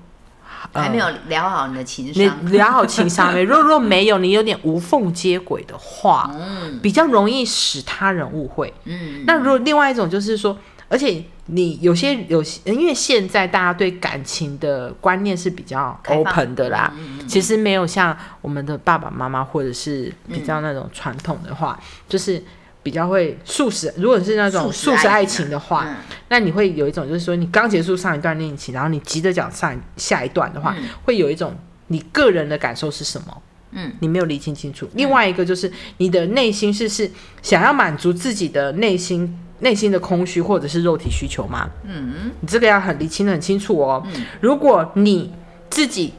[0.73, 2.51] 呃还没有聊好你的情你商。
[2.51, 3.43] 聊好情商没？
[3.45, 8.73] 若若没有，你有点无缝接轨的话，嗯比较容易使他人误会。
[8.85, 10.57] 嗯，那如果另外一种就是说，
[10.87, 16.91] 而且你有些有些，因为现在大家对感情的观念是比较 open 的啦，
[17.27, 22.43] 其实没有像我们的爸爸妈妈或者是比较那种传统的话，就是
[22.85, 23.91] 比较会素食。
[23.97, 25.95] 如果是那种素食爱爱情的话，嗯
[26.29, 31.55] 那你会有一种就是说，你刚结束上一段恋情，然后你急着讲上下一段的话，嗯会有一种
[31.87, 33.41] 你个人的感受是什么？
[33.71, 34.87] 嗯，你没有理清清楚。
[34.93, 37.09] 另外一个就是你的内心是是
[37.41, 41.67] 想要满足自己的内心内心的空虚或者是肉体需求吗？
[41.87, 44.03] 嗯你这个要很理清的很清楚哦。
[44.13, 45.33] 嗯如果你
[45.71, 46.13] 自己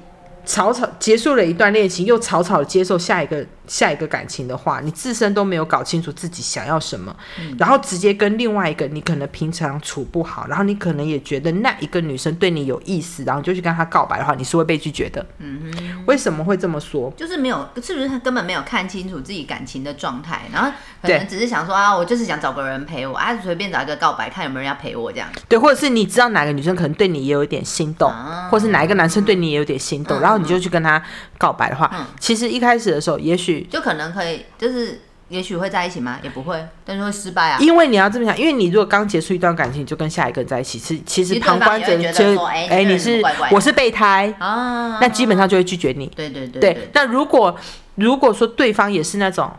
[0.44, 15.24] 草草结束了一段恋情，又草草接受下一个下一个感情的话，你自身都没有搞清楚自己想要什么，嗯然后直接跟另外一个你可能平常处不好，然后你可能也觉得那一个女生对你有意思，然后就去跟她告白的话，你是会被拒绝的。
[15.38, 17.12] 嗯哼，为什么会这么说？
[17.16, 20.70] 就是没有，是不是他根本没有看清楚自己感情的状态，然后
[21.02, 25.28] 可能只是想说啊，我就是想找个人陪我啊，随便找一个告白，看有没有人要陪我这样。
[25.48, 31.02] 对，或者是你知道哪个女生可能对你也有一点心动，啊或是哪一个男生对你也有点心动，嗯然后你就去跟他
[31.38, 36.18] 告白的话，嗯其实一开始的时候，也许就可能可以，就是也许会在一起吗？
[36.22, 37.58] 也不会，但是会失败啊。
[37.60, 46.06] 因为你要这么想，因为你如果刚结束一段感情，你就跟下一个人在一起，是其实其实旁观者觉得就哎哎，你是我是备胎，啊，那基本上就会拒绝你。
[46.14, 47.56] 对对对对，那如果
[47.96, 49.50] 如果说对方也是那种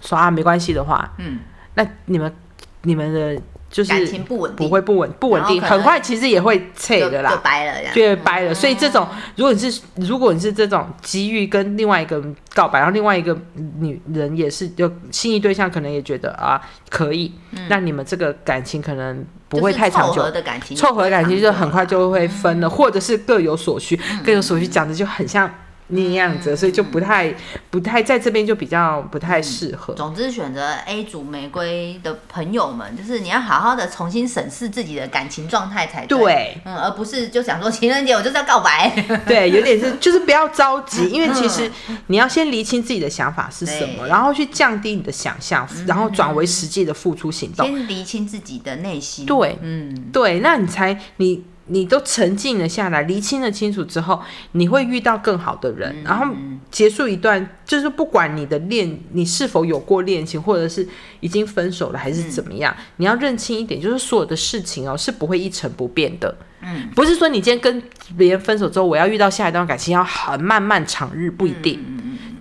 [0.00, 1.40] 说啊没关系的话，嗯，
[1.74, 2.34] 那你们
[2.82, 3.40] 你们的
[3.76, 7.30] 就是感情不稳定，不会不稳不稳定，很快其实也会脆就就的啦。
[7.30, 8.16] 就掰了这样。
[8.16, 13.36] 就掰了，所以这种，如果你是如果你是这种急于跟另外一个人告白，然后另外一个
[13.78, 16.58] 女人也是就心仪对象，可能也觉得啊
[16.88, 17.30] 可以，
[17.68, 20.22] 那你们这个感情可能不会太长久。
[20.30, 24.22] 的感情，凑合的感情就很快就会分了，或者是各有所需，嗯。
[24.24, 25.52] 各有所需讲的就很像
[25.88, 27.34] 那样子，所以就不太
[27.70, 29.94] 不太在这边就比较不太适合。
[29.94, 36.18] 总之，选择 A 组玫瑰的朋友们，就是你要好好的重新审视自己的感情状态才对。
[36.18, 38.90] 对嗯，而不是就想说情人节我就是要告白。
[39.26, 41.70] 对，有点是就是不要着急，因为其实
[42.08, 47.66] 你要先厘清自己的想法是什么，然后去降低你的想象，然后转为实际的付出行动。
[47.66, 49.24] 先厘清自己的内心。
[49.26, 54.20] 对嗯，对，那你才你你都沉静了下来，厘清了清楚之后，
[54.52, 56.34] 你会遇到更好的人，然后
[56.70, 60.86] 结束一段，就是不管你的恋，你是否有过恋情，或者是
[61.20, 66.36] 已经分手了还是怎么样，你要认清一点，就是所有的事情哦是不会一成不变的。
[66.62, 67.82] 嗯，不是说你今天跟
[68.16, 71.78] 别人分手之后，我要遇到下一段感情要很漫漫长日，不一定。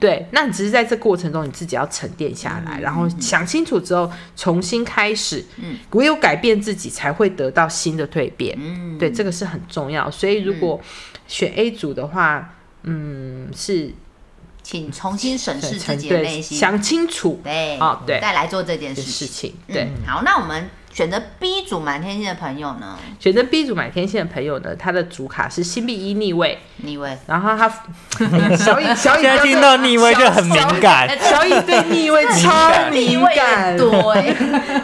[0.06, 5.44] 对，那你只是在这过程中，你自己要沉淀下来，然后想清楚之后，重新开始。
[5.58, 8.56] 嗯，唯有改变自己，才会得到新的蜕变。
[8.60, 10.12] 嗯，对，这个是很重要。
[10.12, 10.80] 所以如果
[11.28, 12.54] 选 A 组的话，
[12.84, 13.92] 嗯，是
[14.62, 16.56] 请重新审视自沉己的内心。
[16.56, 19.50] 想清楚对，哦对再来做这件的事事情。
[19.50, 19.74] 情。
[19.74, 22.98] 对，嗯，好，那我们选择 B 组满天星的朋友呢？
[23.20, 27.18] 选择 B 组买天星的朋友呢，他的主卡是星币一逆位，逆位。
[27.28, 27.68] 然后他
[28.56, 31.06] 小颖小颖 现在听到逆位就很敏感。
[31.20, 34.34] 小颖对逆位 超敏感，多哎，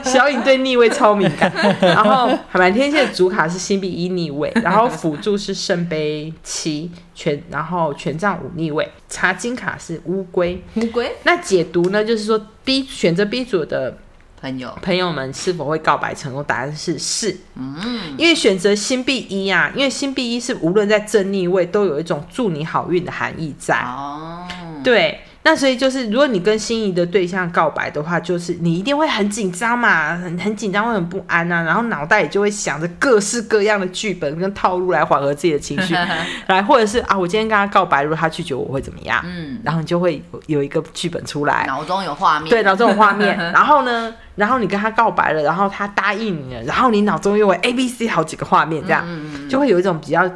[0.03, 1.49] 小颖对逆位超敏感，
[1.79, 10.61] 然后海满天星的主卡是星币一逆位，然后辅助是圣杯七权，然后权杖五逆位，查金卡是乌龟。
[10.75, 13.97] 乌龟那解读呢，就是说 B 选择 B 组的
[14.41, 14.75] 朋友。
[14.81, 16.43] 朋友们是否会告白成功？
[16.43, 23.77] 答案是是，嗯，因为选择星币一啊，因为星币一是无论在正逆位都有一种祝你好运的含义在。
[23.77, 24.47] 哦，
[24.83, 35.95] 对，那所以就是，如果你跟心仪的对象告白的话，就是你一定会很紧张嘛，很很紧张，会很不安啊，然后脑袋也就会想着各式各样的剧本跟套路来缓和自己的情绪，
[36.45, 39.19] 来或者是啊，我今天跟他告白，如果他拒绝我，会怎么样？
[39.25, 42.47] 嗯，然后你就会有有一个剧本出来，脑中有画面。
[42.49, 50.27] 对，脑中有画面， 然后呢，然后你跟他告白了，然后他答应你了，然后你脑中又有 A、B、C 好几个画面，这样、嗯嗯就会有一种比较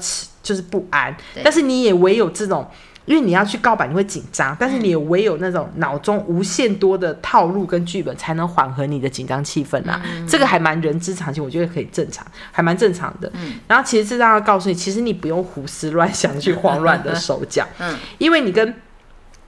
[0.42, 1.16] 就是不安。
[1.44, 2.68] 但是你也唯有这种，
[3.06, 10.02] 因为你要去告白，你会紧张，但是你唯有那种脑中无限多的套路跟剧本，才能缓和你的紧张气氛啊。
[10.28, 13.32] 这个还蛮人之常情，我觉得可以正常，还蛮正常的。
[13.36, 18.74] 嗯然后其实这让他告诉你，其实你不用胡思乱想去慌乱的手脚， 嗯因为你跟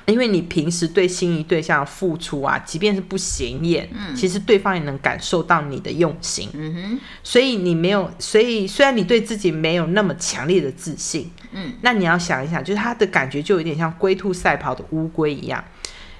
[0.06, 6.50] 因为你平时对心仪对象的付出啊，即便是不显眼，其实对方也能感受到你的用心。
[6.54, 15.64] 嗯哼，所以你没有，所以虽然你对自己没有那么强烈的自信，嗯，那你要想一想，就是他的感觉就有点像龟兔赛跑的乌龟一样，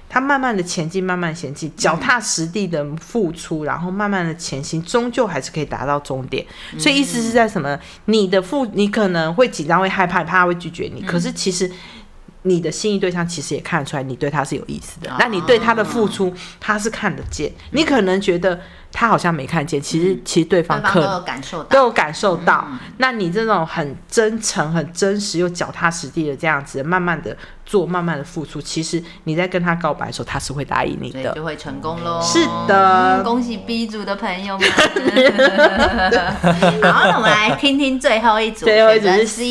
[0.08, 6.44] 他慢慢的前进，慢慢前进，脚踏实地的付出，然后慢慢的前行，终究还是可以达到终点。
[6.78, 7.78] 所以意思是在什么？
[8.06, 11.70] 你的付，你可能会紧张，会害怕，怕他会拒绝你，可是其实。
[12.42, 17.52] 你的心仪对象其实也看得出来你对他是有意思的，那你对他的付出他是看得见。
[17.72, 18.58] 你可能觉得
[18.92, 21.68] 他好像没看见，其实其实对对方可能有感受到。
[21.68, 22.66] 都有感受到。
[22.98, 27.36] 那你这种很真诚、很真实又脚踏实地的这样子，慢慢的
[27.68, 31.34] 做，慢慢的付出，其实你在跟他告白的时候，他是会答应你的。
[31.34, 32.18] 就会成功喽。
[32.22, 34.66] 是的嗯恭喜 B 组的朋友们。
[36.90, 39.42] 好，那我们来听听最后一组，最后一组是 C。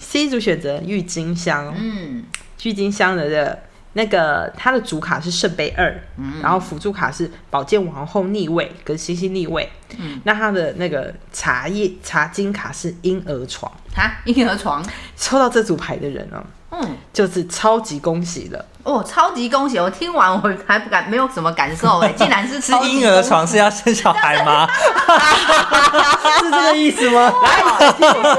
[0.00, 2.24] C，C 组选择郁金香，嗯，
[2.62, 3.58] 郁金香的这个
[3.92, 6.02] 那个他的主卡是圣杯二，
[6.40, 9.68] 然后辅助卡是宝剑王后逆位跟星星逆位。
[9.98, 13.70] 嗯，那他的那个茶叶茶金卡是婴儿床。
[13.94, 14.82] 啊，婴儿床，
[15.16, 16.40] 抽到这组牌的人哦，
[16.70, 18.64] 嗯，就是超级恭喜了。
[18.82, 19.78] 哦，超级恭喜！
[19.78, 24.66] 我听完我还不敢，没有什么感受哎， 竟然是是婴儿床是要生小孩吗？
[26.40, 27.30] 是这个意思吗？
[27.42, 27.62] 来，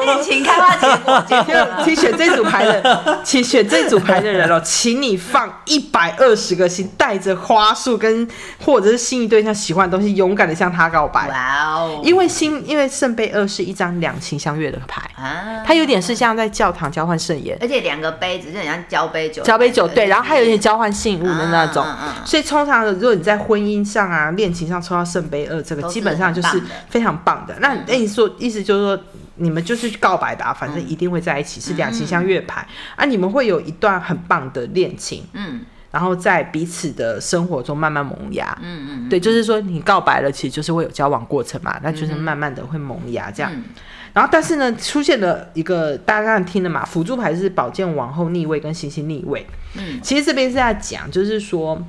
[0.04, 8.28] 恋情开花结果请选这组牌的，请选这组牌的人哦， 请你放一百二十个心，带着花束跟
[8.66, 11.30] 或者是心仪对象喜欢的东西，勇敢的向他告白。
[11.30, 22.26] 哇哦，因为心，因为圣杯二是一张两情相悦的牌，啊，它有点是像在教堂交换圣言，而且两个杯子就很像交杯酒，交杯酒对，然后还有一些交换信物的那种嗯嗯嗯。
[22.26, 27.58] 所以通常如果你在婚姻上啊、恋情上抽到圣杯二，这个基本上就是非常棒的。
[27.60, 29.04] 那那你说意思就是说，
[29.38, 32.66] 你们就是去告白吧，反正一定会在一起，是两情相悦牌
[32.96, 35.26] 啊，你们会有一段很棒的恋情。
[35.34, 35.62] 嗯
[35.92, 43.52] 然后在彼此的生活中慢慢萌芽，嗯嗯对，就是说你告白了，其实就是会有交往过程嘛，那就是慢慢的会萌芽这样。
[43.54, 43.66] 嗯
[44.14, 49.46] 然后，但是呢，出现了一个大家刚才听了嘛，辅助牌是宝剑王后逆位跟星星逆位。
[49.76, 51.82] 嗯，其实这边是在讲，就是说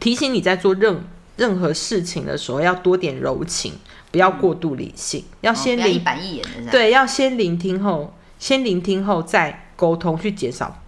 [0.00, 1.00] 提醒你在做任
[1.36, 3.72] 任何事情的时候要多点柔情，
[4.10, 10.82] 不要过度理性，要哦先聆、不要一板一眼的，对，要先聆听后，先聆听后再沟通，去减少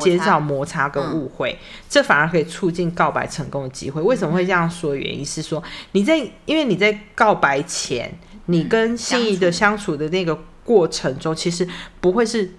[0.00, 1.56] 减少摩擦跟误会，
[1.88, 4.02] 这反而可以促进告白成功的机会。
[4.02, 4.96] 为什么会这样说？
[4.96, 6.16] 原因是说你在
[6.46, 8.12] 因为你在告白前，
[8.46, 11.66] 你跟心仪的相处的那个过程中，其实
[12.00, 12.54] 不会是。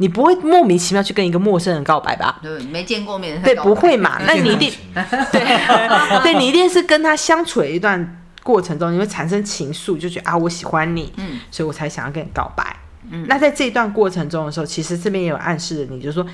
[0.00, 2.38] 你不会莫名其妙去跟一个陌生人告白吧？
[2.40, 4.16] 对，没见过面对，不会嘛？
[4.24, 4.72] 那你一定
[5.32, 12.76] 对，对你一定是跟他相处的一段过程中，你会产生情愫，就觉得啊，我喜欢你，嗯所以我才想要跟你告白。
[13.26, 16.24] 那在这一段过程中的时候，其实这边也有暗示了你，就是说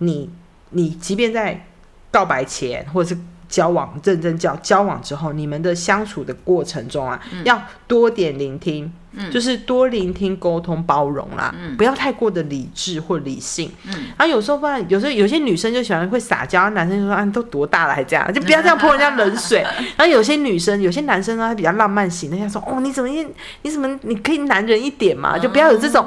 [0.00, 0.28] 你
[0.72, 1.66] 你即便在
[2.10, 8.92] 告白前或者是交往认真交交往之后，你们的相处的过程中啊，要多点聆听。
[9.30, 13.70] 就是多聆听、沟通、包容啦，不要太过的理智或理性。
[13.86, 19.60] 嗯然后有时候不然，有时候有些女生就喜欢会撒娇，男生就说啊，你都多大了还这样，就不要这样泼人家冷水。
[19.96, 23.26] 然后有些女生、有些男生呢，他比较浪漫型的，他说哦，你怎么你
[23.62, 26.06] 你怎么你可以男人一点嘛，就不要有这种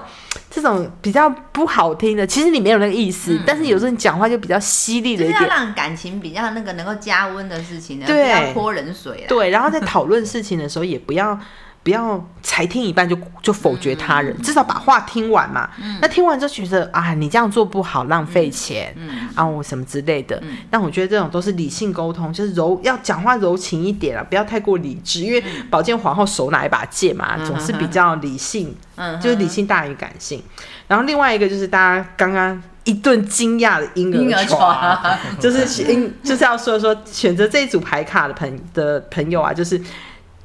[0.50, 2.26] 这种比较不好听的。
[2.26, 5.50] 其实你没有那个意思，但是有时候你讲话就比较犀利了就是要一点。
[5.50, 9.26] 让感情比较那个能够加温的事情呢，对不要泼冷水啦。
[9.28, 11.38] 对，然后在讨论事情的时候，也不要
[11.88, 15.70] 不要才听一半就就否决他人，至少把话听完嘛。
[16.02, 18.94] 那听完之后觉得啊，你这样做不好，浪费钱，
[19.34, 20.44] 啊，我什么之类的。
[20.70, 30.44] 但我觉得这种都是理性沟通，就是柔要讲话柔情一点啊，不要太过理智，因为宝剑皇后手拿一把剑嘛，总是比较理性，嗯，就是理性大于感性。
[30.90, 32.62] 然后另外一个就是大家刚刚。
[32.84, 34.58] 一顿惊讶的婴婴儿儿床，
[35.02, 39.78] 床， 就是选就是要说说选择这一组牌卡的朋的朋友啊，就是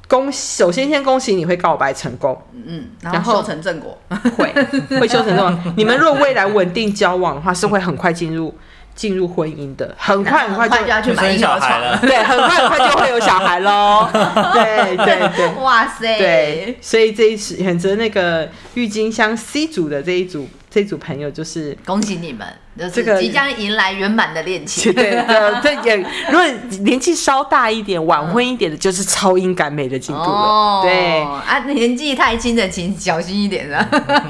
[0.07, 3.97] 恭首先先恭喜你会告白成功，嗯，然然后后修成正果，
[4.37, 4.53] 会
[4.99, 5.73] 会修成正果。
[5.75, 8.53] 你们若未来稳定交往的话，是会很快进入
[8.93, 11.97] 进入婚姻的，很快很快就就要去生买婴儿床小孩了。
[11.99, 14.07] 对，很快很快就会有小孩喽。
[14.53, 15.47] 对对对。
[15.63, 24.89] 哇塞，对，所以这一次选择那个郁金香 C 组的这一组这一组朋友，就是恭喜你们，就这个是即将迎来圆满的恋情。
[24.91, 25.97] 对对对，也
[26.31, 26.43] 如果
[26.79, 30.27] 年纪稍大一点、晚婚一点的，就是超音感美的进度了。
[30.27, 33.87] 哦，对，啊，年纪太轻的请小心一点了。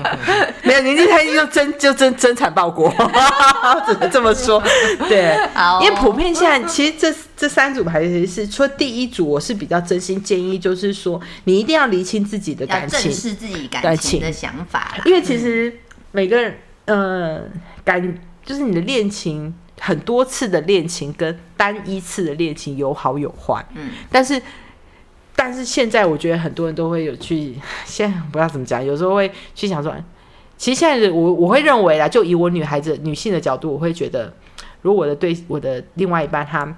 [0.63, 2.93] 没有年纪太轻就真就真真惨报国，
[3.87, 4.61] 只能这么说。
[5.07, 15.03] 对，好因为普遍现在其实这这三组牌是说第一组，我是比较真心建议，就是说你一定要厘清自己的感情，视自己感感情情的想法啦。
[15.05, 15.73] 因为其实
[16.13, 16.55] 每个人
[16.85, 17.43] 呃
[17.83, 19.53] 感就是你的恋情。
[19.79, 24.41] 很多次的恋情跟单一次的恋情有好有坏，嗯，但是
[25.35, 29.93] 但是现在我觉得很多人都会有去，现在不知道怎么讲，有时候会去想说，
[30.57, 34.31] 其实现在的我我会认为啦，就以我女孩子女性的角度，我会觉得，
[34.83, 36.77] 如果我的对我的另外一半他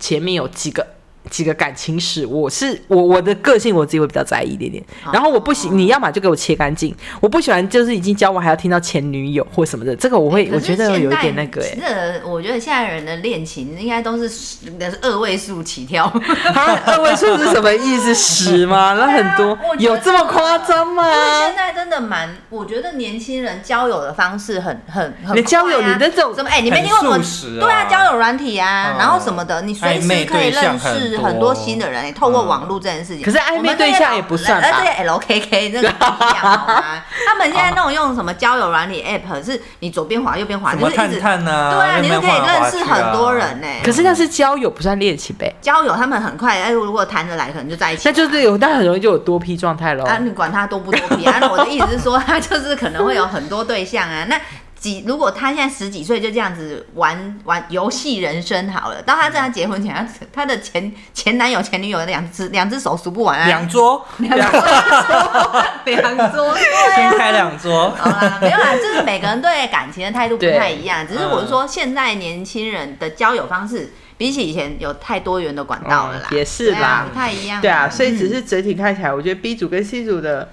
[0.00, 0.84] 前面有几个。
[1.30, 16.04] 几个感情史，我是我我的个性我自己会比较在意一点点，然后我不喜你要么就给我切干净，我不喜欢就是已经交往还要听到前女友或什么的，这个我会我觉得有一点那个哎、这我觉得现在人的恋情应该都是十是二位数起跳。
[16.54, 18.14] 啊，二位数是什么意思？
[18.14, 18.94] 十吗？
[18.98, 21.04] 那很多有这么夸张吗？
[21.40, 26.50] 现在真的蛮，我觉得年轻人交友的方式很很很、你交友的这种什么？
[26.50, 27.12] 哎、你没听过什么？
[27.14, 33.22] 很速食啊对啊，交友软体啊，嗯然后什么的，你随时可以对认识很多新的人、欸、透过网络这件事情。
[33.22, 36.82] 可是暧昧对象也不算吧而且 LKK 那个不一样？
[37.26, 45.54] 他们现在那种用什么交友软体 App，是你左边滑右边滑，就是一直对啊，你就可以认识很多人呢、可是那是交友，不算恋情呗。
[45.60, 48.12] 交友他们很快，哎，如果谈得来，可能就在一起那。
[48.12, 50.04] 就是有，但很容易就有多批状态喽。
[50.04, 51.36] 啊，你管他多不多批啊？
[51.40, 54.24] 那我的意思是说，他就是可能会有很多对象啊。
[54.28, 54.40] 那
[54.84, 64.60] 几如果他现在十几岁就这样子玩玩游戏人生好了，到他这样结婚前，他他的前前男友前女友两只两只手数不完啊，两桌，两桌
[65.86, 67.10] 两桌，对啊。
[67.10, 67.88] 新开两桌。
[67.96, 71.06] 好啦，没有啦，就是每个人对感情的态度不太一样。
[71.08, 77.62] 只是我是说，现在年轻人的交友方式比起以前有太多元的管道了啦，嗯也是啦对啊不太一样。
[77.62, 80.50] 对啊，所以嗯只是整体看起来，我觉得 B 组跟 C 组的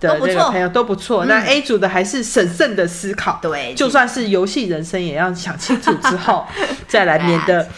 [0.00, 1.24] 的都不个朋友都不错。
[1.24, 6.46] 那 A 组的还是审慎的思考，对就算是游戏人生，也要想清楚之后
[6.88, 7.68] 再来，免得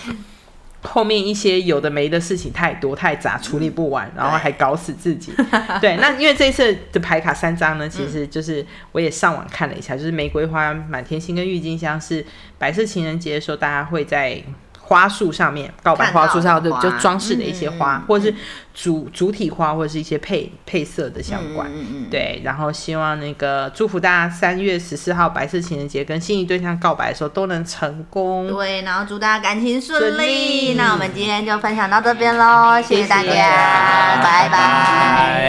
[0.83, 5.33] 后面一些有的没的事情太多太杂，处理不完，然后还搞死自己。
[5.81, 12.25] 对，那因为这一次的牌卡三张呢，其实就是我也上网看了一下，就是玫瑰花、满天星跟郁金香是
[12.59, 14.43] 白色情人节的时候，大家会在。
[14.91, 18.35] 花束上面，告白花束上就装饰的一些花，或者是
[18.75, 21.69] 主主体花，或者是一些配配色的相关。
[21.69, 28.49] 嗯嗯嗯对，然后希望那个祝福大家三月十四号白色情人节跟心仪对象告白的时候都能成功。
[28.49, 30.27] 对，然后祝大家感情顺顺利。
[30.27, 35.49] 利那我们今天就分享到这边喽，谢谢大家，拜拜。